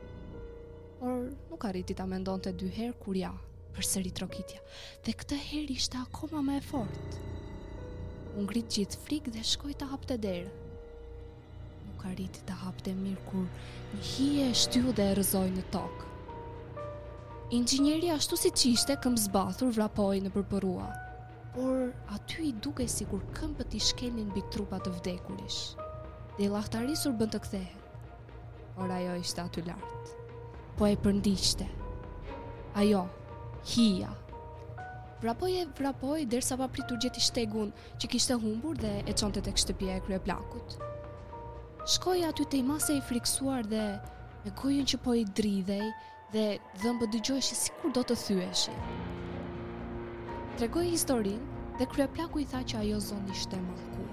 por 1.03 1.19
nuk 1.51 1.67
arriti 1.73 1.97
ta 1.99 2.07
mendon 2.15 2.39
të 2.47 2.55
dy 2.63 2.71
herë 2.79 2.99
kur 3.03 3.19
ja, 3.25 3.35
për 3.77 3.87
sëri 3.87 4.11
trokitja, 4.17 4.61
dhe 5.07 5.15
këtë 5.21 5.39
herë 5.47 5.75
ishte 5.79 5.99
akoma 6.01 6.43
më 6.47 6.57
e 6.61 6.65
fort. 6.71 7.19
Unë 8.39 8.49
grit 8.51 8.71
gjithë 8.77 9.01
frikë 9.07 9.35
dhe 9.37 9.45
shkoj 9.53 9.75
të 9.81 9.89
hapë 9.93 10.09
të 10.13 10.17
derë. 10.27 10.53
Nuk 11.89 12.05
arriti 12.11 12.45
të 12.49 12.57
hapë 12.63 12.85
të 12.89 12.95
mirë 12.99 13.25
kur 13.31 13.47
një 13.97 14.09
hije 14.13 14.47
e 14.49 14.57
shtu 14.65 14.95
dhe 14.95 15.07
e 15.13 15.17
rëzoj 15.19 15.49
në 15.57 15.65
tokë. 15.75 16.09
Inxinjeri 17.59 18.13
ashtu 18.15 18.39
si 18.39 18.53
qishte 18.55 18.95
këmë 19.03 19.25
zbathur 19.25 19.73
vrapoj 19.75 20.15
në 20.23 20.31
përpërua. 20.37 20.89
Por 21.57 21.89
aty 22.15 22.45
i 22.47 22.53
duke 22.63 22.87
si 22.89 23.05
kur 23.11 23.25
këmpët 23.35 23.75
i 23.75 23.81
shkelin 23.83 24.31
Bi 24.37 24.45
trupat 24.55 24.87
të 24.87 24.93
vdekurish. 25.01 25.59
Dhe 26.39 26.47
lahtarisur 26.55 27.17
bënd 27.19 27.35
të 27.35 27.43
kthehe. 27.47 27.77
Por 28.77 28.93
ajo 28.95 29.17
ishte 29.19 29.43
aty 29.43 29.67
lartë. 29.67 30.17
Po 30.79 30.87
e 30.87 30.95
përndishte. 31.03 31.67
Ajo 32.79 33.09
hia. 33.65 34.09
Vrapoj 35.21 35.53
e 35.61 35.67
vrapoj, 35.79 36.25
dersa 36.25 36.57
pa 36.57 36.65
pritur 36.69 36.97
gjeti 36.97 37.21
shtegun 37.21 37.73
që 38.01 38.09
kishte 38.09 38.37
humbur 38.41 38.79
dhe 38.81 38.93
e 39.05 39.13
qonte 39.13 39.41
të 39.45 39.53
kështëpje 39.57 39.91
e 39.97 40.05
krye 40.07 40.19
plakut. 40.25 40.77
Shkoj 41.95 42.23
aty 42.31 42.47
të 42.49 42.61
i 42.61 42.63
mase 42.71 42.97
i 42.97 43.03
friksuar 43.05 43.69
dhe 43.69 43.83
me 44.45 44.53
kujën 44.61 44.89
që 44.93 45.01
po 45.07 45.13
i 45.21 45.25
dridhej 45.41 45.89
dhe 46.33 46.47
dhëmbë 46.83 47.11
dëgjoheshi 47.13 47.57
si 47.61 47.73
kur 47.81 47.93
do 47.99 48.05
të 48.09 48.17
thyeshi. 48.23 48.77
Tregoj 50.57 50.87
historin 50.89 51.45
dhe 51.81 51.89
krye 51.93 52.09
plaku 52.17 52.41
i 52.45 52.49
tha 52.53 52.63
që 52.73 52.81
ajo 52.85 53.03
zonë 53.11 53.37
ishte 53.37 53.61
malku. 53.67 54.09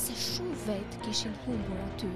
Se 0.00 0.18
shumë 0.24 0.58
vetë 0.66 1.04
kishin 1.06 1.38
humbur 1.46 1.84
aty 1.86 2.10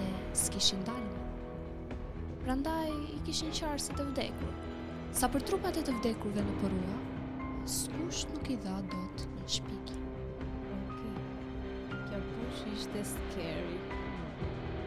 dhe 0.00 0.10
s'kishin 0.44 0.82
dalë. 0.90 1.96
Prandaj 2.42 2.90
i 3.18 3.22
kishin 3.28 3.54
qarë 3.54 3.78
si 3.86 3.94
të 4.00 4.08
vdekur. 4.10 4.70
Sa 5.16 5.28
për 5.28 5.44
trupat 5.48 5.76
e 5.76 5.82
të 5.84 5.92
vdekurve 5.98 6.40
në 6.44 6.52
përrua, 6.62 6.94
s'kusht 7.68 8.30
nuk 8.32 8.46
i 8.52 8.56
dha 8.64 8.78
dot 8.92 9.24
një 9.34 9.48
shpiki. 9.56 9.98
Okay. 10.78 11.26
Kjo 12.08 12.20
kush 12.30 12.62
ishte 12.72 13.02
scary. 13.10 13.76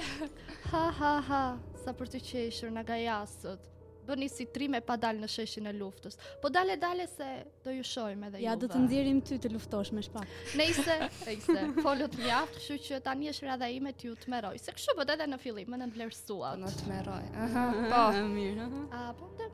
Ha 0.71 0.83
ha 1.01 1.11
ha, 1.29 1.43
sa 1.83 1.93
për 1.99 2.09
të 2.15 2.23
qeshur 2.31 2.71
nga 2.73 2.81
gajasët 2.87 3.67
bën 4.05 4.19
një 4.21 4.45
trimë 4.55 4.79
e 4.79 4.83
pa 4.85 4.95
dalë 5.01 5.23
në 5.23 5.29
sheshin 5.31 5.69
e 5.69 5.73
luftës. 5.75 6.15
Po 6.41 6.51
dale 6.53 6.77
dale 6.81 7.05
se 7.11 7.27
do 7.65 7.73
ju 7.73 7.85
shojmë 7.87 8.29
edhe 8.29 8.41
ju. 8.41 8.45
Ja 8.45 8.53
do 8.61 8.69
të 8.71 8.81
nxjerrim 8.85 9.21
ty 9.25 9.37
të 9.41 9.51
luftosh 9.53 9.91
më 9.97 10.03
shpejt. 10.07 10.35
nejse, 10.59 11.61
folu 11.81 12.07
të 12.13 12.21
mjaft, 12.21 12.59
kështu 12.61 12.77
që 12.87 13.01
tani 13.07 13.33
shra 13.35 13.57
dhe 13.61 13.71
ime 13.77 13.93
të 13.97 14.09
ju 14.11 14.15
të 14.21 14.31
meroj. 14.35 14.55
Se 14.61 14.75
kështu 14.77 14.97
bëhet 14.99 15.15
edhe 15.17 15.27
në 15.33 15.41
fillim, 15.43 15.71
më 15.75 15.81
në 15.83 15.89
vlerësua. 15.97 16.53
Po, 16.53 16.63
në 16.63 16.73
të 16.81 17.19
Aha, 17.45 17.65
Po, 17.91 18.03
më 18.17 18.25
mirë. 18.33 18.69
A 19.01 19.05
po 19.19 19.31
të? 19.39 19.49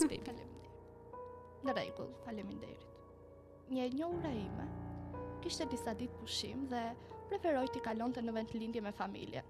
Spi, 0.00 0.20
faleminderit. 0.26 0.76
Në 1.62 1.76
rregull, 1.78 2.12
faleminderit. 2.26 2.86
Një 3.72 3.84
e 3.88 3.92
njohur 3.96 4.28
ime, 4.32 4.46
ime 4.50 4.70
kishte 5.42 5.66
disa 5.66 5.90
ditë 5.98 6.20
pushim 6.20 6.66
dhe 6.70 6.80
preferoj 7.32 7.64
t'i 7.74 7.80
kalon 7.82 8.12
të 8.14 8.22
në 8.22 8.34
vend 8.36 8.52
lindje 8.60 8.82
me 8.84 8.92
familje. 8.94 9.40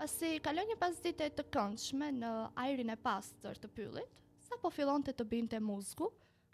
Asi, 0.00 0.38
kalon 0.44 0.64
një 0.64 0.78
pas 0.80 0.96
dite 1.04 1.26
të 1.36 1.44
këndshme 1.52 2.06
në 2.22 2.28
ajrin 2.64 2.88
e 2.88 2.94
pastër 3.04 3.58
të 3.60 3.68
pyllit, 3.76 4.14
sa 4.46 4.56
po 4.62 4.70
fillon 4.72 5.02
të 5.04 5.12
të 5.18 5.26
binte 5.28 5.58
muzgu, 5.60 6.06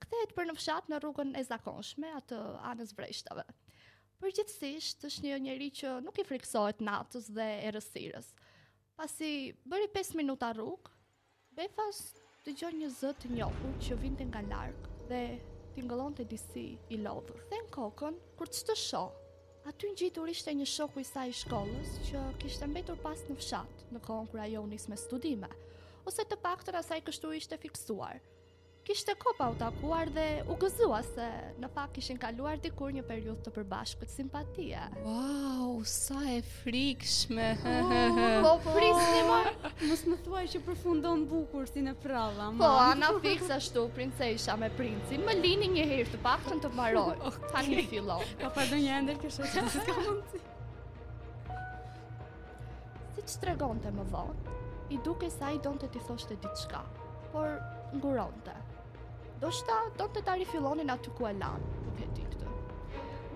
kthehet 0.02 0.32
për 0.34 0.48
në 0.48 0.56
fshat 0.58 0.88
në 0.90 0.98
rrugën 1.04 1.30
e 1.38 1.44
zakonshme 1.46 2.10
atë 2.18 2.40
anës 2.72 2.90
vreshtave. 2.98 3.44
Përgjithsisht 4.18 5.06
është 5.06 5.22
një 5.28 5.36
njeri 5.44 5.68
që 5.78 5.92
nuk 6.08 6.18
i 6.18 6.24
friksohet 6.26 6.82
natës 6.88 7.28
dhe 7.38 7.46
errësirës. 7.68 8.32
Pasi 8.98 9.30
bëri 9.68 9.86
5 9.94 10.14
minuta 10.24 10.50
rrugë, 10.58 10.90
Befas 11.56 12.00
të 12.44 12.52
një 12.58 12.68
një 12.82 12.90
të 13.22 13.30
njohu 13.36 13.68
që 13.86 13.96
vinte 14.02 14.24
nga 14.32 14.42
larg 14.50 14.90
dhe 15.08 15.22
tingëllonte 15.78 16.24
të 16.24 16.28
disi 16.34 16.66
i 16.90 16.98
lodhur. 17.06 17.46
Thejnë 17.54 17.70
kokën, 17.78 18.18
kur 18.40 18.50
që 18.52 18.66
të 18.68 18.74
shohë, 18.82 19.25
Aty 19.66 19.88
në 19.90 19.96
gjitur 19.98 20.30
ishte 20.30 20.52
një 20.54 20.64
shoku 20.72 21.00
i 21.02 21.06
saj 21.06 21.32
shkollës 21.40 21.96
që 22.08 22.20
kishte 22.42 22.68
mbetur 22.70 23.00
pas 23.06 23.24
në 23.30 23.34
fshat 23.40 23.80
në 23.96 24.02
kohën 24.06 24.28
kër 24.34 24.42
ajo 24.44 24.62
unis 24.68 24.84
me 24.92 24.98
studime, 25.04 25.50
ose 26.12 26.28
të 26.32 26.38
pak 26.44 26.62
të 26.68 26.76
rasaj 26.76 27.00
kështu 27.08 27.32
ishte 27.40 27.58
fiksuar 27.64 28.22
kishte 28.86 29.14
kopa 29.18 29.48
u 29.50 29.54
takuar 29.58 30.06
dhe 30.14 30.26
u 30.46 30.54
gëzua 30.62 30.98
se 31.04 31.24
në 31.60 31.68
fakt 31.74 31.96
kishin 31.96 32.18
kaluar 32.24 32.58
dikur 32.66 32.92
një 32.94 33.02
periudhë 33.08 33.42
të 33.42 33.52
përbashkët 33.56 34.12
simpatia. 34.14 34.84
Wow, 35.06 35.80
sa 35.92 36.20
e 36.30 36.36
frikshme. 36.46 37.48
Po 37.64 38.52
po. 38.62 38.74
prisni 38.76 39.24
më. 39.26 39.38
Mos 39.90 40.04
më 40.12 40.18
thuaj 40.28 40.44
që 40.52 40.60
përfundon 40.68 41.24
bukur 41.32 41.66
si 41.72 41.82
në 41.82 41.96
prava. 42.04 42.46
Po 42.60 42.68
ana 42.84 43.08
fiks 43.24 43.50
ashtu, 43.56 43.88
princesha 43.96 44.54
me 44.62 44.70
princin. 44.78 45.26
Më 45.26 45.34
lini 45.40 45.72
një 45.74 45.88
herë 45.94 46.14
të 46.14 46.22
paktën 46.28 46.62
të 46.62 46.70
mbaroj. 46.76 47.34
Tani 47.50 47.80
okay. 47.82 48.04
Po 48.12 48.20
Ka 48.44 48.52
pa 48.54 48.68
donjë 48.70 48.94
ender 49.00 49.18
kështu 49.24 49.50
që 49.50 49.66
s'ka 49.74 49.98
mundsi. 50.04 50.42
Si 53.16 53.26
të 53.26 53.34
tregonte 53.48 53.90
më 53.98 54.06
vonë, 54.14 54.56
i 54.94 55.02
duke 55.02 55.32
sa 55.34 55.50
i 55.50 55.58
donte 55.66 55.90
të 55.90 56.06
thoshte 56.06 56.38
diçka, 56.46 56.84
por 57.34 57.58
nguronte. 57.98 58.54
Do 59.40 59.50
shta, 59.52 59.74
do 60.00 60.06
të 60.16 60.20
ta 60.26 60.34
rifilonin 60.40 60.90
aty 60.94 61.10
ku 61.18 61.26
e 61.28 61.30
lanë, 61.38 61.70
nuk 61.86 61.98
e 62.00 62.06
ti 62.16 62.22
këtë. 62.34 62.52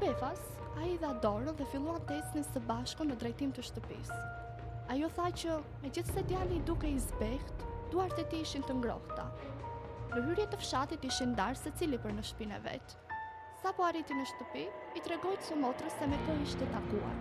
Befas, 0.02 0.38
a 0.80 0.87
i 0.88 0.95
dha 1.02 1.11
dorën 1.25 1.50
dhe 1.59 1.66
filluan 1.73 2.00
të 2.09 2.16
esnin 2.19 2.47
së 2.47 2.62
bashko 2.71 3.04
në 3.04 3.16
drejtim 3.23 3.50
të 3.59 3.64
shtëpis. 3.69 4.12
Ajo 4.95 5.11
tha 5.19 5.26
që, 5.42 5.59
me 5.83 5.90
gjithë 5.99 6.14
se 6.16 6.23
djali 6.30 6.62
duke 6.71 6.88
i 6.88 6.97
zbeht, 7.04 7.52
duart 7.92 8.23
e 8.23 8.25
ti 8.33 8.40
ishin 8.47 8.64
të 8.69 8.78
ngrohta. 8.78 9.26
Në 10.14 10.25
hyrje 10.30 10.49
të 10.54 10.62
fshatit 10.64 11.04
ishin 11.11 11.37
darë 11.42 11.61
se 11.66 11.75
cili 11.83 12.00
për 12.07 12.16
në 12.16 12.25
shpine 12.30 12.62
vetë. 12.64 13.04
Sa 13.61 13.75
po 13.76 13.85
arriti 13.90 14.16
në 14.16 14.25
shtëpi, 14.33 14.64
i 14.97 15.04
tregojtë 15.04 15.50
së 15.52 15.61
motrës 15.66 16.00
se 16.00 16.09
me 16.09 16.23
të 16.25 16.40
ishte 16.47 16.71
takuar. 16.73 17.21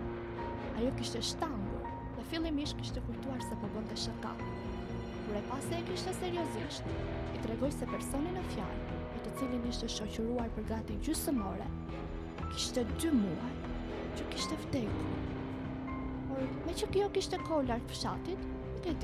Ajo 0.80 0.88
kishte 0.96 1.20
shtangur 1.34 1.84
dhe 2.16 2.26
fillim 2.32 2.64
ishte 2.64 3.04
kujtuar 3.10 3.44
se 3.50 3.60
po 3.60 3.68
bënd 3.76 3.92
të 3.92 4.02
kur 5.30 5.36
e 5.36 5.80
e 5.80 5.84
kishte 5.86 6.12
seriozisht, 6.14 6.82
i 7.34 7.40
tregoj 7.42 7.70
se 7.72 7.86
personin 7.86 8.32
në 8.36 8.40
fjalë, 8.54 8.94
për 9.10 9.20
të 9.26 9.34
cilin 9.38 9.68
ishte 9.72 9.86
shoqëruar 9.96 10.50
për 10.56 10.64
gati 10.70 10.96
gjusëmore, 11.06 11.68
kishte 12.50 12.82
dy 12.98 13.12
muaj, 13.18 13.52
që 14.18 14.26
kishte 14.32 14.58
vdeku. 14.64 15.06
Por, 15.84 16.42
me 16.66 16.74
që 16.82 16.88
kjo 16.96 17.06
kishte 17.18 17.38
kohë 17.46 17.68
lartë 17.68 17.92
pëshatit, 17.92 18.42
nuk 18.72 18.90
e 18.92 18.96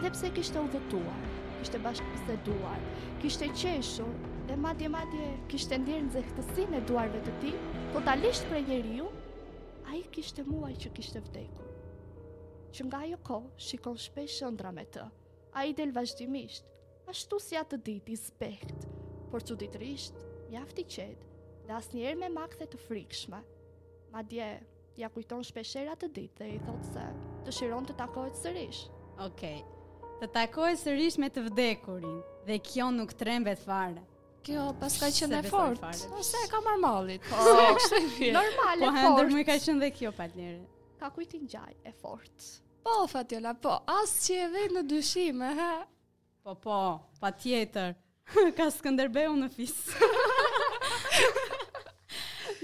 Edhe 0.00 0.10
pse 0.14 0.28
kishte 0.34 0.58
uvetuar, 0.62 1.22
kishte 1.60 1.78
bashkë 1.86 2.10
pëse 2.16 2.36
duar, 2.48 2.82
kishte 3.22 3.48
qeshur, 3.62 4.10
dhe 4.50 4.56
madje 4.66 4.90
madje 4.96 5.30
kishte 5.50 5.78
ndirë 5.78 6.04
në 6.04 6.78
e 6.80 6.84
duarve 6.90 7.22
të 7.28 7.32
ti, 7.42 7.52
totalisht 7.94 8.46
për 8.50 8.62
njeri 8.68 8.96
ju, 8.98 9.08
a 9.90 9.94
i 9.94 10.04
kishte 10.14 10.44
muaj 10.50 10.74
që 10.82 10.92
kishte 10.98 11.20
vdeku 11.28 11.69
që 12.72 12.84
nga 12.86 13.00
jo 13.10 13.16
ko 13.26 13.38
shikon 13.66 13.98
shpesh 13.98 14.36
shëndra 14.40 14.70
me 14.74 14.84
të. 14.94 15.06
A 15.58 15.64
i 15.68 15.72
del 15.76 15.90
vazhdimisht, 15.94 16.66
ashtu 17.10 17.40
si 17.42 17.58
atë 17.58 17.80
dit 17.86 18.10
i 18.14 18.18
spekht, 18.18 18.86
por 19.32 19.42
që 19.46 19.56
ditërisht, 19.64 20.20
mjafti 20.52 20.84
qed, 20.94 21.24
dhe 21.66 21.74
as 21.74 21.88
njerë 21.94 22.18
me 22.22 22.28
makthe 22.36 22.68
të 22.70 22.80
frikshme. 22.84 23.40
Ma 24.12 24.22
dje, 24.32 24.50
ja 24.98 25.08
kujton 25.10 25.42
shpeshera 25.46 25.96
të 25.98 26.12
dit 26.16 26.38
dhe 26.38 26.52
i 26.56 26.60
thot 26.66 26.86
se 26.92 27.04
të 27.46 27.54
shiron 27.58 27.86
të 27.88 27.98
takojt 27.98 28.38
sërish. 28.44 28.84
Okej, 29.26 29.58
okay. 29.58 30.18
të 30.22 30.30
takojt 30.36 30.80
sërish 30.82 31.18
me 31.22 31.30
të 31.32 31.46
vdekurin, 31.48 32.22
dhe 32.46 32.60
kjo 32.70 32.90
nuk 32.94 33.14
trembet 33.20 33.62
fare. 33.66 34.06
Kjo 34.46 34.70
pas 34.80 34.94
ka 35.02 35.10
qenë 35.12 35.42
e 35.42 35.48
fort. 35.52 35.82
Ose 36.16 36.44
e 36.46 36.48
ka 36.48 36.62
marmallit. 36.64 37.26
Po, 37.28 37.44
kështu 37.80 37.98
e 37.98 38.02
vjen. 38.14 38.36
Normale 38.38 38.88
po. 38.88 38.96
Po 39.02 39.10
ndër 39.18 39.32
më 39.36 39.44
ka 39.50 39.58
qenë 39.66 39.84
dhe 39.84 39.90
kjo 39.98 40.14
pat 40.16 40.36
njerë 40.38 40.62
ka 41.00 41.08
një 41.16 41.38
gjaj 41.48 41.74
e 41.86 41.92
fort. 41.96 42.38
Po, 42.84 43.06
Fatjola, 43.08 43.54
po, 43.56 43.72
asë 43.88 44.20
që 44.24 44.34
e 44.44 44.48
vetë 44.52 44.74
në 44.76 44.82
dyshime, 44.88 45.48
he? 45.56 45.72
Po, 46.44 46.54
po, 46.54 46.78
pa 47.20 47.30
tjetër, 47.32 47.94
ka 48.56 48.68
skënderbeu 48.70 49.32
në 49.36 49.48
fisë. 49.54 49.96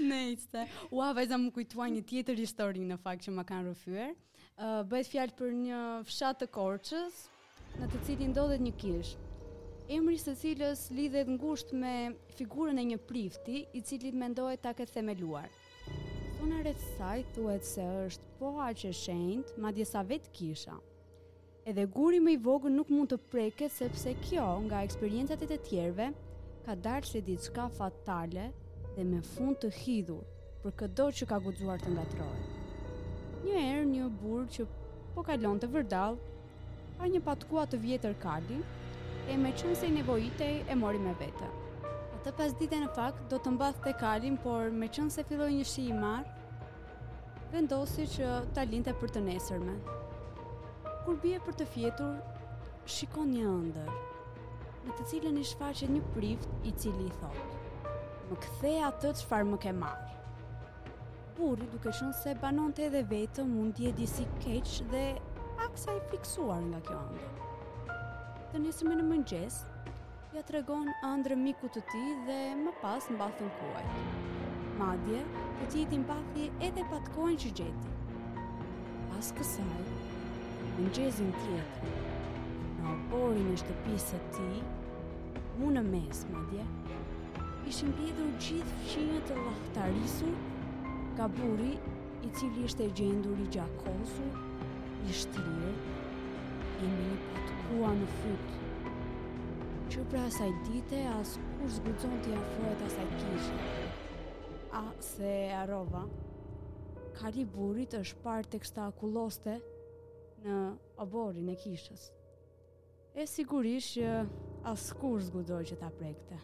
ne 0.07 0.19
iste. 0.31 0.65
Ua, 0.91 1.09
vajza 1.17 1.37
më 1.37 1.51
kujtua 1.53 1.89
një 1.89 2.03
tjetër 2.07 2.37
histori 2.37 2.85
në 2.85 2.97
fakt 3.01 3.25
që 3.25 3.33
më 3.33 3.45
kanë 3.49 3.71
rëfyër. 3.71 4.13
Uh, 4.57 4.81
Bëjt 4.89 5.09
fjalë 5.13 5.35
për 5.37 5.53
një 5.63 5.81
fshat 6.09 6.39
të 6.41 6.49
korqës, 6.53 7.17
në 7.77 7.89
të 7.93 8.03
cili 8.05 8.29
ndodhet 8.33 8.61
një 8.65 8.73
kishë. 8.81 9.23
Emri 9.97 10.17
së 10.19 10.33
cilës 10.41 10.87
lidhet 10.93 11.29
ngusht 11.31 11.69
me 11.79 11.93
figurën 12.37 12.77
e 12.81 12.85
një 12.89 12.97
prifti, 13.09 13.61
i 13.77 13.81
cili 13.81 14.09
mendohet 14.13 14.61
ta 14.65 14.73
këtë 14.77 14.97
themeluar. 14.97 15.49
Persona 16.37 16.59
rreth 16.63 16.81
saj 16.97 17.21
thuhet 17.35 17.63
se 17.67 17.83
është 17.99 18.27
po 18.39 18.49
aq 18.65 18.81
e 18.85 18.89
shenjtë, 18.97 19.61
madje 19.65 19.85
sa 19.91 20.01
vet 20.09 20.27
kisha. 20.37 20.75
Edhe 21.71 21.85
guri 21.95 22.19
më 22.25 22.33
i 22.35 22.37
vogël 22.47 22.73
nuk 22.75 22.91
mund 22.93 23.09
të 23.13 23.17
preket 23.31 23.73
sepse 23.75 24.13
kjo, 24.27 24.43
nga 24.67 24.81
eksperiencat 24.87 25.41
e 25.41 25.49
të 25.51 25.57
tjerëve, 25.69 26.07
ka 26.67 26.75
dalë 26.87 27.09
se 27.11 27.21
diçka 27.29 27.65
fatale 27.79 28.45
dhe 28.97 29.05
me 29.13 29.21
fund 29.33 29.57
të 29.63 29.71
hidhur 29.81 30.25
për 30.65 30.77
këdo 30.83 31.07
që 31.19 31.29
ka 31.31 31.39
guxuar 31.47 31.81
të 31.85 31.95
ngatrohej. 31.95 33.43
Një 33.47 33.65
herë 33.65 33.89
një 33.95 34.09
burr 34.21 34.49
që 34.57 34.67
po 35.15 35.25
kalon 35.31 35.63
të 35.63 35.71
vërdall, 35.77 36.19
pa 36.99 37.11
një 37.15 37.23
patkua 37.31 37.65
të 37.73 37.81
vjetër 37.87 38.19
kali, 38.27 38.61
e 39.25 39.39
me 39.41 39.55
qënë 39.61 39.79
se 39.81 39.89
i 39.89 39.95
nevojitej 40.01 40.61
e 40.69 40.77
mori 40.85 41.01
me 41.07 41.17
vete. 41.23 41.49
Të 42.27 42.31
pas 42.35 42.51
dite 42.59 42.75
në 42.75 42.87
pak, 42.91 43.19
do 43.31 43.37
të 43.39 43.51
mbath 43.55 43.77
të 43.85 43.91
kalim, 44.01 44.33
por 44.43 44.65
me 44.77 44.89
qënë 44.91 45.13
se 45.15 45.23
filloj 45.29 45.45
një 45.53 45.65
shi 45.71 45.83
i 45.87 45.93
marë, 45.95 46.63
vendosi 47.53 48.03
që 48.17 48.31
ta 48.57 48.65
linte 48.67 48.91
për 48.99 49.13
të 49.15 49.21
nesërme. 49.27 49.75
Kur 51.05 51.15
bie 51.23 51.37
për 51.45 51.55
të 51.61 51.67
fjetur, 51.75 52.17
shikon 52.95 53.31
një 53.31 53.45
ëndër, 53.53 53.91
në 54.89 54.97
të 54.97 55.05
cilën 55.13 55.37
i 55.39 55.45
shfaqet 55.53 55.93
një 55.95 56.01
prift 56.17 56.67
i 56.67 56.75
cili 56.83 57.07
i 57.07 57.15
thotë, 57.23 57.87
Më 58.33 58.41
kthe 58.47 58.73
atë 58.89 59.13
të 59.21 59.39
më 59.53 59.61
ke 59.67 59.71
marë. 59.79 60.11
Burri 61.39 61.69
duke 61.71 61.95
qënë 61.99 62.11
se 62.25 62.35
banon 62.43 62.73
të 62.75 62.87
edhe 62.89 63.03
vetë 63.13 63.47
mund 63.53 63.77
tje 63.79 63.93
disi 64.01 64.27
keq 64.43 64.67
dhe 64.91 65.05
aksa 65.69 65.95
i 65.95 66.03
fiksuar 66.11 66.59
nga 66.73 66.83
kjo 66.91 66.99
ëndër. 67.07 67.33
Të 68.51 68.63
nesërme 68.67 68.99
në 68.99 69.07
mëngjes, 69.13 69.61
ja 70.37 70.43
të 70.45 70.53
regon 70.53 70.85
andrë 71.05 71.35
miku 71.41 71.65
të 71.73 71.81
ti 71.89 71.99
dhe 72.27 72.33
më 72.59 72.71
pas 72.81 73.05
në 73.09 73.15
bathën 73.19 73.47
tuaj. 73.59 73.83
Madje, 74.77 75.21
u 75.65 75.69
ti 75.73 75.85
ti 75.89 75.97
mbati 75.97 76.43
edhe 76.67 76.83
patkojnë 76.91 77.39
që 77.43 77.51
gjeti. 77.59 77.93
Pas 79.09 79.29
kësaj, 79.37 79.77
në 80.83 80.91
gjezin 80.97 81.31
tjetë, 81.39 81.93
në 82.81 82.91
oborin 82.91 83.49
e 83.55 83.55
shtëpisë 83.63 84.19
të 84.19 84.27
ti, 84.35 85.41
mu 85.61 85.71
në 85.79 85.83
mes, 85.89 86.21
madje, 86.35 86.67
ishim 87.73 87.89
bidhë 87.97 88.29
gjithë 88.43 88.77
fëshinë 88.83 89.23
të 89.31 89.39
lahtarisu, 89.41 90.29
ka 91.17 91.25
buri 91.39 91.73
i 91.79 92.35
cili 92.37 92.69
ishte 92.69 92.91
gjendur 93.01 93.41
i 93.41 93.49
gjakosu, 93.57 94.29
i 95.09 95.17
shtirë, 95.23 95.73
i 96.85 96.93
një 96.93 97.11
putë 97.25 97.97
në 98.05 98.13
futë, 98.19 98.66
që 99.87 100.01
pra 100.11 100.25
asaj 100.27 100.49
dite 100.67 100.97
as 101.15 101.37
kur 101.55 101.69
zgudzon 101.71 102.17
t'i 102.23 102.33
jafrojt 102.35 102.81
asaj 102.89 103.05
kishë. 103.15 103.83
A, 104.75 104.81
se 104.99 105.31
arova, 105.55 106.01
kari 107.15 107.45
burit 107.47 107.93
është 107.95 108.17
partë 108.23 108.51
të 108.51 108.59
kësta 108.65 108.87
akuloste 108.91 109.53
në 110.43 110.57
oborin 111.05 111.47
e 111.53 111.55
kishës. 111.61 112.09
E 113.15 113.23
sigurisht 113.31 113.95
që 114.01 114.09
as 114.71 114.89
kur 114.99 115.23
zgudzoj 115.29 115.61
që 115.71 115.77
ta 115.79 115.87
prekte. 116.01 116.39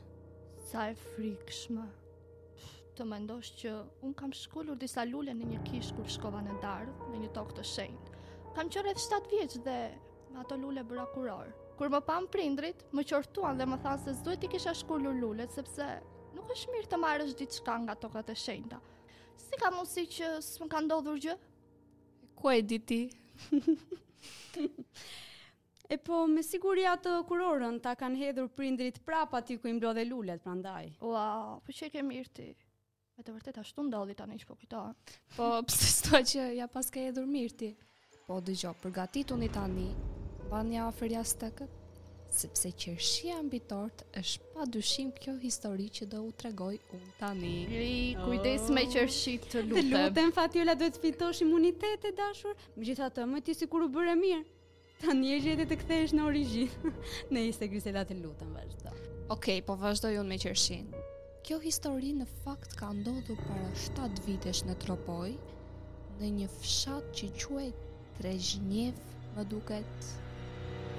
Sa 0.72 0.88
e 0.92 0.96
frikshme. 1.02 1.84
Të 2.96 3.10
mendosh 3.10 3.52
që 3.60 3.74
unë 4.08 4.16
kam 4.24 4.32
shkullur 4.40 4.80
disa 4.80 5.04
lullën 5.10 5.36
në 5.44 5.50
një 5.52 5.66
kishë 5.68 6.00
kur 6.00 6.08
shkova 6.16 6.40
në 6.48 6.56
darë, 6.64 6.96
në 7.12 7.20
një 7.26 7.34
tokë 7.36 7.60
të 7.60 7.68
shenjtë. 7.76 8.24
Kam 8.56 8.72
qërë 8.72 8.94
edhe 8.96 9.04
7 9.10 9.30
vjeqë 9.36 9.62
dhe 9.68 9.78
ato 10.46 10.60
lullë 10.64 10.86
e 10.86 10.90
bëra 10.94 11.10
kurorë. 11.18 11.63
Kur 11.78 11.90
më 11.90 12.00
pam 12.06 12.28
prindrit, 12.30 12.84
më 12.94 13.04
qortuan 13.10 13.58
dhe 13.58 13.66
më 13.70 13.80
thanë 13.84 14.04
se 14.04 14.14
s'duhet 14.20 14.44
i 14.46 14.50
kisha 14.56 14.74
shkollur 14.78 15.16
lullet, 15.18 15.52
sepse 15.58 15.88
nuk 16.38 16.52
është 16.54 16.70
mirë 16.76 16.90
të 16.92 17.00
marrësh 17.04 17.34
diçka 17.40 17.78
nga 17.86 17.96
tokat 18.04 18.30
e 18.30 18.36
shenjta. 18.38 18.78
Si 19.46 19.58
ka 19.62 19.72
mundësi 19.74 20.04
që 20.18 20.30
s'më 20.46 20.68
ka 20.74 20.84
ndodhur 20.86 21.18
gjë? 21.26 21.36
Ku 22.38 22.52
e 22.54 22.60
di 22.62 22.78
ti? 22.80 23.00
e 25.94 25.98
po, 25.98 26.22
me 26.30 26.46
siguri 26.46 26.86
atë 26.94 27.16
kurorën 27.30 27.82
ta 27.84 27.96
kanë 27.98 28.22
hedhur 28.22 28.54
prindrit 28.54 29.02
prapa 29.08 29.42
ti 29.42 29.58
ku 29.58 29.72
i 29.72 29.74
mblodhe 29.74 30.06
lullet 30.06 30.46
prandaj. 30.46 30.94
Ua, 31.02 31.26
wow, 31.26 31.58
po 31.66 31.74
çe 31.74 31.90
ke 31.94 32.06
mirë 32.06 32.36
ti. 32.40 32.50
Me 33.18 33.22
të 33.26 33.34
vërtetë 33.40 33.62
ashtu 33.66 33.88
ndodhi 33.90 34.14
tani 34.18 34.38
që 34.42 34.48
po 34.50 34.58
po 35.36 35.50
pse 35.68 35.92
s'to 36.00 36.22
që 36.32 36.48
ja 36.62 36.68
paske 36.78 37.02
hedhur 37.10 37.30
mirë 37.34 37.58
ti? 37.64 37.74
Po 38.26 38.38
dëgjoj, 38.42 38.78
përgatituni 38.82 39.50
tani, 39.54 39.90
një 40.62 40.84
afer 40.86 41.12
jasë 41.18 41.38
të 41.42 41.48
këtë, 41.58 41.80
sepse 42.34 42.70
qërshia 42.84 43.38
ambitort 43.40 44.04
është 44.20 44.50
pa 44.54 44.66
dushim 44.74 45.10
kjo 45.22 45.34
histori 45.42 45.88
që 45.96 46.06
do 46.12 46.20
u 46.28 46.32
tregoj 46.42 46.76
unë 46.98 47.12
tani. 47.20 47.52
Ri, 47.70 47.94
kujdes 48.22 48.68
me 48.74 48.84
qërshi 48.90 49.38
të 49.48 49.64
lutem. 49.66 49.90
Të 49.90 50.04
lutem, 50.08 50.32
fatjula 50.34 50.76
do 50.78 50.90
të 50.94 51.02
fitosh 51.04 51.42
imunitet 51.46 52.06
e 52.06 52.12
dashur, 52.18 52.54
më 52.76 52.90
gjitha 52.90 53.10
të 53.16 53.26
më 53.34 53.42
ti 53.48 53.56
si 53.58 53.68
kur 53.70 53.86
u 53.86 53.90
bërë 53.96 54.16
mirë. 54.20 54.44
Ta 55.04 55.14
një 55.18 55.40
gjithet 55.44 55.72
të 55.74 55.78
kthesh 55.84 56.14
në 56.16 56.26
origin. 56.26 56.92
ne 57.34 57.48
ishte 57.50 57.68
Grisela 57.70 58.06
të 58.08 58.20
lutem, 58.22 58.54
vazhdo. 58.56 58.94
Okej, 58.94 59.30
okay, 59.34 59.64
po 59.68 59.78
vazhdoj 59.82 60.18
unë 60.22 60.34
me 60.34 60.38
qërshin. 60.42 60.90
Kjo 61.44 61.58
histori 61.64 62.14
në 62.16 62.28
fakt 62.46 62.78
ka 62.80 62.92
ndodhur 62.96 63.40
para 63.50 63.68
7 63.88 64.22
vitesh 64.28 64.64
në 64.70 64.78
Tropoj, 64.86 65.34
në 66.22 66.30
një 66.40 66.50
fshat 66.60 67.10
që 67.20 67.32
quhet 67.42 67.84
trezhnjev 68.20 69.02
më 69.36 69.48
duket. 69.52 70.06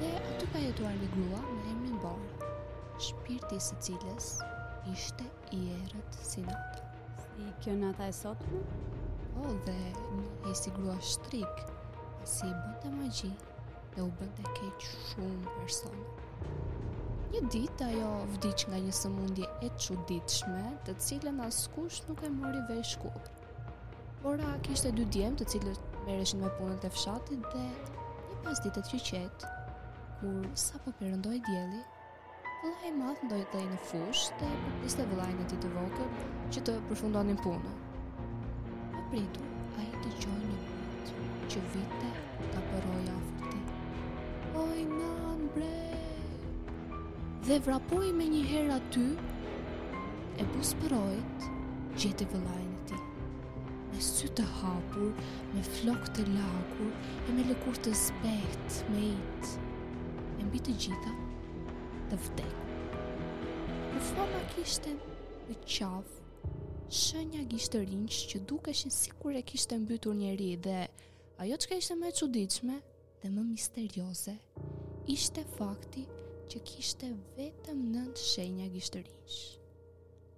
Dhe 0.00 0.08
aty 0.10 0.46
ka 0.50 0.58
jetuar 0.60 0.92
një 0.98 1.06
grua 1.12 1.40
me 1.48 1.72
emrin 1.72 1.98
Bon. 2.02 2.22
Shpirti 3.08 3.58
i 3.60 3.62
së 3.66 3.76
cilës 3.86 4.30
ishte 4.92 5.26
i 5.54 5.60
errët 5.74 6.16
si 6.30 6.42
nata. 6.46 6.80
Si 7.26 7.44
kjo 7.66 7.74
nata 7.82 8.08
e 8.12 8.16
sotme? 8.20 8.62
Po, 8.72 9.44
oh, 9.44 9.54
dhe 9.68 9.76
një 10.16 10.56
si 10.62 10.72
grua 10.78 10.96
shtrik, 11.10 11.62
si 12.32 12.42
i 12.48 12.50
bënte 12.62 12.90
magji 12.96 13.30
dhe 13.94 14.02
u 14.08 14.10
bënte 14.22 14.48
keq 14.58 14.88
shumë 14.90 15.54
personë. 15.60 16.10
Një 17.36 17.44
ditë 17.54 17.88
ajo 17.92 18.10
vdiq 18.34 18.66
nga 18.74 18.82
një 18.88 18.96
sëmundje 19.02 19.52
e 19.68 19.72
çuditshme, 19.86 20.64
të 20.88 20.98
cilën 21.06 21.38
askush 21.46 22.02
nuk 22.10 22.26
e 22.26 22.32
mori 22.42 22.66
vesh 22.74 22.98
kurrë. 23.04 23.40
Por 24.26 24.42
ajo 24.48 24.58
kishte 24.66 24.90
dy 24.98 25.06
djem, 25.16 25.38
të 25.38 25.52
cilët 25.54 25.86
merreshin 26.10 26.42
me 26.42 26.52
punët 26.58 26.90
e 26.90 26.94
fshatit 26.98 27.50
dhe 27.54 27.66
një 27.68 28.42
pas 28.46 28.60
ditët 28.66 28.90
që 28.94 29.00
qetë, 29.10 29.53
kur 30.22 30.46
sa 30.54 30.78
po 30.84 30.92
përëndoj 30.98 31.38
djeli, 31.46 31.78
vëllaj 32.62 32.90
madhë 32.98 33.26
ndoj 33.26 33.40
të 33.52 33.62
i 33.62 33.66
në 33.70 33.78
fushë 33.88 34.36
dhe 34.40 34.50
po 34.50 34.58
e 34.58 34.66
përpiste 34.66 35.06
vëllaj 35.10 35.30
në 35.38 35.46
ti 35.52 35.56
të 35.64 35.70
vokë 35.74 36.06
që 36.54 36.62
të 36.68 36.74
përfundonin 36.90 37.40
punë. 37.46 37.72
Pa 38.94 39.00
pritu, 39.10 39.46
a 39.80 39.86
i 39.86 40.02
të 40.04 40.12
qoj 40.22 40.36
një 40.42 40.58
vëllajtë 40.62 41.32
që 41.54 41.64
vite 41.74 42.12
të 42.42 42.62
apëroj 42.62 43.02
aftë 43.14 43.62
Oj, 44.62 44.84
në 44.92 45.32
bre, 45.56 45.72
Dhe 47.48 47.58
vrapoj 47.66 48.04
me 48.20 48.28
një 48.36 48.44
herë 48.52 48.76
aty 48.78 49.06
e 50.38 50.46
bus 50.54 50.72
përojt, 50.84 51.48
gjeti 51.98 52.30
vëllaj 52.30 52.62
në 52.62 52.86
ti. 52.92 53.02
Me 53.90 54.06
sy 54.10 54.30
të 54.38 54.46
hapur, 54.62 55.10
me 55.56 55.66
flok 55.76 56.08
të 56.16 56.24
lakur, 56.30 56.94
e 57.30 57.36
me 57.36 57.44
lëkur 57.50 57.82
të 57.86 57.92
zbetë, 58.06 58.84
me 58.94 59.06
itë 59.12 59.54
mbi 60.54 60.60
të 60.68 60.72
gjitha 60.78 61.10
të 62.12 62.16
vdekur. 62.24 62.98
Në 63.90 64.00
forma 64.06 64.38
kishte 64.52 64.92
në 65.48 65.56
qafë, 65.66 66.18
shënja 66.94 67.40
gishtë 67.50 67.80
rinqë 67.88 68.20
që 68.32 68.40
dukeshin 68.52 68.92
si 68.94 69.10
kur 69.18 69.34
e 69.34 69.40
kishte 69.42 69.74
mbytur 69.82 70.14
njeri 70.14 70.52
dhe 70.66 70.76
ajo 71.42 71.56
që 71.58 71.66
ka 71.72 71.78
ishte 71.82 71.96
me 71.98 72.12
qudichme 72.14 72.76
dhe 73.24 73.30
më 73.34 73.42
misterioze, 73.48 74.36
ishte 75.10 75.42
fakti 75.56 76.04
që 76.52 76.60
kishte 76.70 77.08
vetëm 77.40 77.80
nëndë 77.96 78.22
shenja 78.28 78.68
gishtë 78.76 79.02
rinqë. 79.08 79.42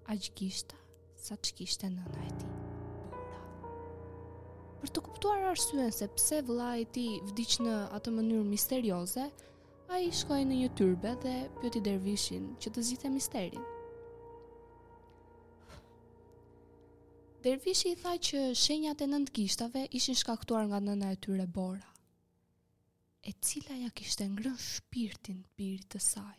A 0.09 0.17
që 0.17 0.31
gishta 0.39 0.79
sa 1.27 1.37
që 1.45 1.59
kishte 1.61 1.91
nëna 1.99 2.23
e 2.23 2.33
ti. 2.39 2.55
Për 4.81 4.95
të 4.97 5.05
kuptuar 5.11 5.45
arsyen 5.53 5.93
se 5.93 6.09
pse 6.17 6.41
vëlla 6.49 6.71
e 6.87 6.89
ti 6.97 7.09
vdiq 7.29 7.59
në 7.67 7.77
atë 8.01 8.17
mënyrë 8.17 8.49
misterioze, 8.55 9.29
A 9.87 9.97
i 10.03 10.11
shkoj 10.13 10.41
në 10.49 10.55
një 10.61 10.69
tyrbe 10.79 11.11
dhe 11.23 11.33
pyeti 11.61 11.81
dervishin 11.87 12.47
që 12.63 12.71
të 12.75 12.83
zite 12.89 13.11
misterin. 13.17 13.67
Dervishi 17.45 17.93
i 17.95 17.99
tha 18.01 18.17
që 18.29 18.41
shenjat 18.59 19.05
e 19.05 19.07
nëndë 19.13 19.33
kishtave 19.37 19.85
ishin 20.01 20.19
shkaktuar 20.19 20.67
nga 20.73 20.81
nëna 20.83 21.13
e 21.15 21.19
tyre 21.27 21.47
bora, 21.59 21.93
e 23.23 23.37
cila 23.49 23.77
ja 23.85 23.93
kishte 24.01 24.27
ngrën 24.33 24.59
shpirtin 24.67 25.45
pirit 25.57 25.87
të 25.95 26.03
saj. 26.09 26.37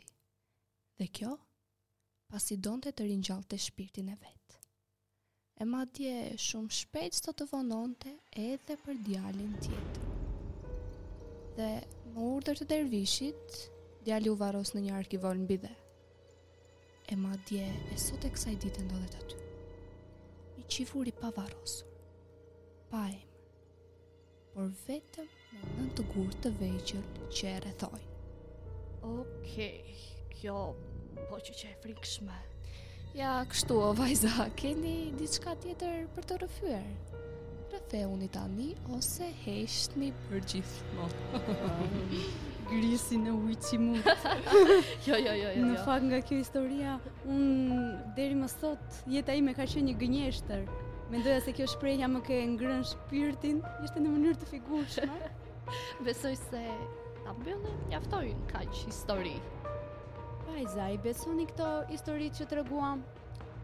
Dhe 0.99 1.07
kjo, 1.19 1.37
pasi 2.27 2.57
donte 2.67 2.91
të 2.91 3.07
rinjallë 3.07 3.47
të 3.53 3.61
shpirtin 3.69 4.11
e 4.11 4.17
vetë. 4.25 4.59
E 5.61 5.69
madje 5.73 6.17
shumë 6.49 6.75
shpejt 6.81 7.21
së 7.23 7.37
të 7.39 7.49
vononte 7.53 8.13
edhe 8.51 8.75
për 8.83 8.99
djalin 9.07 9.55
tjetër 9.63 10.15
dhe 11.57 11.67
në 12.13 12.23
urdër 12.37 12.59
të 12.61 12.65
dervishit, 12.69 13.55
djali 14.05 14.29
u 14.29 14.35
varos 14.37 14.75
në 14.75 14.83
një 14.87 14.91
arkivon 14.97 15.39
në 15.41 15.47
bide. 15.49 15.71
E 17.09 17.15
ma 17.17 17.31
dje, 17.49 17.63
e 17.93 17.97
sot 17.97 18.25
e 18.27 18.31
kësaj 18.33 18.57
ditë 18.61 18.83
ndodhet 18.85 19.15
aty. 19.17 19.39
Një 20.59 20.67
qifur 20.75 21.09
i 21.09 21.15
pa 21.17 21.31
varos, 21.37 21.79
pa 22.91 23.07
por 24.53 24.69
vetëm 24.85 25.27
me 25.53 25.63
në 25.81 25.87
të 25.97 26.05
gurë 26.13 26.37
të 26.45 26.53
veqër 26.61 27.09
që 27.37 27.49
e 27.49 27.57
rethoj. 27.65 28.03
Okej, 28.05 29.15
okay, 29.15 29.99
kjo 30.37 30.57
po 31.27 31.37
që 31.41 31.57
që 31.59 31.69
e 31.71 31.75
frikshme. 31.83 32.37
Ja, 33.17 33.37
kështu 33.49 33.77
o 33.81 33.91
vajza, 33.97 34.49
keni 34.61 34.95
diçka 35.17 35.55
tjetër 35.63 36.03
për 36.15 36.29
të 36.29 36.41
rëfyër 36.45 36.91
rëfeuni 37.73 38.27
tani 38.33 38.69
ose 38.95 39.27
heshtni 39.43 40.09
për 40.27 40.41
gjithmonë. 40.51 41.55
Grisi 42.69 43.17
në 43.23 43.31
ujë 43.35 43.77
mund. 43.79 44.07
jo, 45.07 45.15
jo, 45.15 45.17
jo, 45.23 45.35
jo. 45.41 45.63
Në 45.63 45.71
jo. 45.71 45.83
fakt 45.87 46.07
nga 46.09 46.19
kjo 46.27 46.39
historia, 46.41 46.97
unë 47.31 47.77
deri 48.17 48.35
më 48.39 48.49
sot 48.57 48.97
jeta 49.13 49.35
ime 49.39 49.53
ka 49.55 49.67
qenë 49.71 49.85
një 49.89 49.95
gënjeshtër. 50.01 50.65
Mendoja 51.13 51.43
se 51.45 51.53
kjo 51.55 51.67
shprehja 51.71 52.09
më 52.11 52.21
ke 52.27 52.39
ngrën 52.55 52.83
shpirtin, 52.89 53.61
ishte 53.87 54.03
në 54.03 54.11
mënyrë 54.15 54.41
të 54.41 54.49
figurshme. 54.51 55.21
Besoj 56.07 56.33
se 56.41 56.65
ta 57.23 57.35
mbyllim, 57.37 57.79
mjaftoi 57.93 58.33
kaq 58.51 58.81
histori. 58.83 59.37
Vajza, 60.47 60.89
i 60.91 60.99
besoni 61.03 61.47
këto 61.49 61.69
historitë 61.91 62.41
që 62.41 62.49
treguam? 62.51 62.99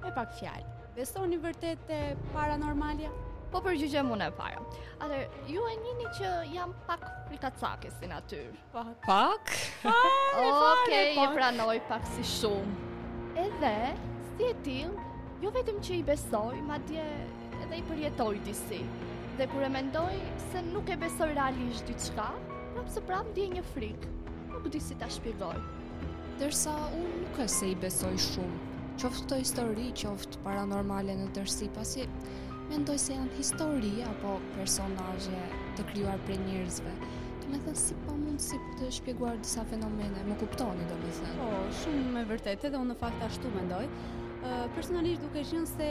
E 0.07 0.11
pak 0.15 0.31
fjalë. 0.39 0.71
Besoni 0.95 1.39
vërtet 1.41 1.91
e 1.91 2.01
paranormalia? 2.33 3.11
po 3.53 3.59
përgjigje 3.61 4.01
më 4.03 4.15
e 4.25 4.31
para. 4.37 4.61
Atër, 4.97 5.23
ju 5.47 5.61
e 5.71 5.75
njini 5.83 6.07
që 6.17 6.29
jam 6.55 6.73
pak 6.87 7.01
fritacake 7.27 7.91
si 7.93 8.09
natyrë. 8.09 8.53
Pak? 8.73 9.05
Pak? 9.05 9.53
e 9.93 10.47
okay, 10.47 11.13
pak. 11.13 11.21
Oke, 11.23 11.27
pranoj 11.35 11.77
pak 11.89 12.01
si 12.15 12.23
shumë. 12.39 12.89
Edhe, 13.43 13.75
si 14.31 14.49
e 14.49 14.53
tilë, 14.65 15.07
jo 15.43 15.53
vetëm 15.53 15.79
që 15.85 15.95
i 15.99 16.03
besoj, 16.09 16.57
ma 16.65 16.79
dje 16.89 17.05
edhe 17.61 17.77
i 17.77 17.85
përjetoj 17.89 18.33
disi. 18.47 18.81
Dhe 19.37 19.47
kur 19.53 19.65
e 19.65 19.69
mendoj 19.75 20.17
se 20.49 20.61
nuk 20.71 20.89
e 20.93 20.97
besoj 21.03 21.29
realisht 21.37 21.85
diçka, 21.89 22.29
prapë 22.73 22.91
se 22.97 23.05
prapë 23.05 23.47
një 23.53 23.63
frikë. 23.73 24.11
Nuk 24.53 24.69
di 24.73 24.81
si 24.81 24.97
ta 24.97 25.09
shpjegoj. 25.09 25.59
Dërsa, 26.41 26.73
unë 26.97 27.13
nuk 27.21 27.39
e 27.41 27.47
se 27.49 27.69
i 27.69 27.77
besoj 27.77 28.17
shumë. 28.29 28.61
Qoftë 29.01 29.27
të 29.29 29.37
histori, 29.45 29.85
qoftë 29.97 30.41
paranormale 30.45 31.13
në 31.17 31.31
tërsi, 31.33 31.69
pasi 31.73 32.05
mendoj 32.71 32.97
se 32.99 33.13
janë 33.15 33.35
histori 33.37 33.89
apo 34.07 34.37
personazhe 34.55 35.39
të 35.77 35.85
krijuar 35.91 36.21
prej 36.27 36.37
njerëzve. 36.45 36.93
Do 37.43 37.47
të 37.47 37.59
thënë 37.65 37.79
si 37.83 37.95
pa 38.05 38.13
mundësi 38.17 38.59
për 38.65 38.75
të 38.79 38.89
shpjeguar 38.97 39.39
disa 39.43 39.65
fenomene, 39.69 40.21
më 40.29 40.37
kuptoni 40.41 40.85
domethënë. 40.89 41.33
Po, 41.39 41.49
shumë 41.83 42.03
me 42.15 42.21
vërtetë 42.29 42.69
edhe 42.69 42.79
unë 42.79 42.93
në 42.93 42.99
fakt 43.01 43.25
ashtu 43.27 43.51
mendoj. 43.55 43.83
Uh, 44.43 44.53
personalisht 44.75 45.21
duke 45.23 45.39
qenë 45.49 45.67
se 45.69 45.89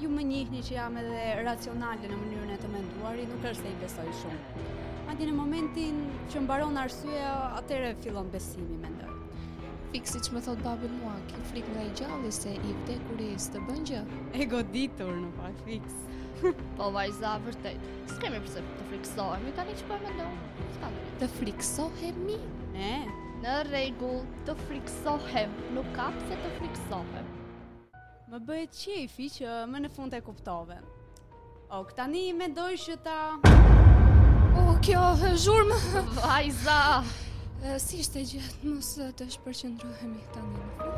ju 0.00 0.10
më 0.12 0.24
njihni 0.30 0.62
që 0.68 0.72
jam 0.76 0.94
edhe 1.00 1.22
racionale 1.44 2.08
në 2.08 2.20
mënyrën 2.20 2.54
e 2.54 2.60
të 2.62 2.70
menduarit, 2.74 3.32
nuk 3.32 3.48
është 3.52 3.64
se 3.64 3.72
i 3.72 3.80
besoj 3.82 4.12
shumë. 4.20 4.68
Madje 5.08 5.26
në 5.30 5.34
momentin 5.36 5.98
që 6.32 6.44
mbaron 6.44 6.76
arsyeja, 6.84 7.32
atëherë 7.60 7.94
fillon 8.04 8.28
besimi 8.32 8.76
mendoj. 8.84 9.08
Fiksi 9.90 10.20
që 10.28 10.36
më 10.36 10.42
thot 10.46 10.60
babi 10.64 10.88
mua, 11.00 11.16
ki 11.32 11.40
frik 11.50 11.66
nga 11.74 11.88
i 11.88 11.90
gjalli 11.98 12.30
se 12.32 12.52
i 12.54 12.76
vdekuris 12.82 13.50
të 13.50 13.64
bëngjë? 13.66 14.04
E 14.38 14.46
goditur 14.54 15.12
në 15.24 15.32
pak 15.40 15.64
fiksi. 15.66 16.09
po 16.76 16.90
vajza 16.90 17.36
vërtet. 17.44 17.86
kemi 18.20 18.36
pse 18.44 18.60
të 18.76 18.84
friksohemi 18.90 19.52
tani 19.56 19.72
çfarë 19.78 19.98
po 19.98 19.98
mendon? 20.04 20.64
S'ka 20.74 20.88
ndonjë. 20.92 21.12
Të 21.22 21.28
friksohemi? 21.38 22.36
Ne. 22.74 22.90
Në 23.40 23.54
rregull, 23.70 24.18
të 24.44 24.54
friksohem, 24.66 25.52
nuk 25.78 25.88
ka 25.96 26.10
pse 26.18 26.36
të 26.42 26.50
friksohem. 26.58 27.30
Më 28.34 28.42
bëhet 28.50 28.76
qefi 28.76 29.30
që 29.38 29.56
më 29.72 29.82
në 29.86 29.92
fund 29.94 30.16
e 30.18 30.20
kuptove. 30.26 30.76
O, 31.70 31.80
këtani 31.88 32.26
me 32.42 32.50
doj 32.52 32.74
që 32.84 32.98
ta... 33.06 33.18
O, 34.60 34.76
kjo, 34.84 35.06
zhurmë! 35.46 35.80
Vajza! 36.18 36.82
si 37.86 38.04
shte 38.04 38.26
gjithë, 38.34 38.62
mos 38.76 38.92
të 39.16 39.32
shpërqëndruhemi 39.38 40.26
këtani 40.28 40.58
në 40.58 40.68
fund. 40.76 40.89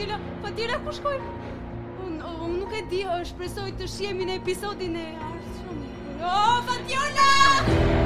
Fadila, 0.00 0.16
Fadila, 0.42 0.76
po 0.82 0.88
ku 0.90 0.94
shkojmë? 0.96 1.56
Unë 2.06 2.30
un, 2.46 2.54
nuk 2.62 2.72
e 2.72 2.80
di, 2.92 3.02
shpresoj 3.32 3.68
të 3.82 3.90
shjemi 3.96 4.28
në 4.30 4.38
episodin 4.40 4.96
e 4.96 5.04
arshëm. 5.28 5.86
Oh, 6.24 6.60
Fadila! 6.72 7.99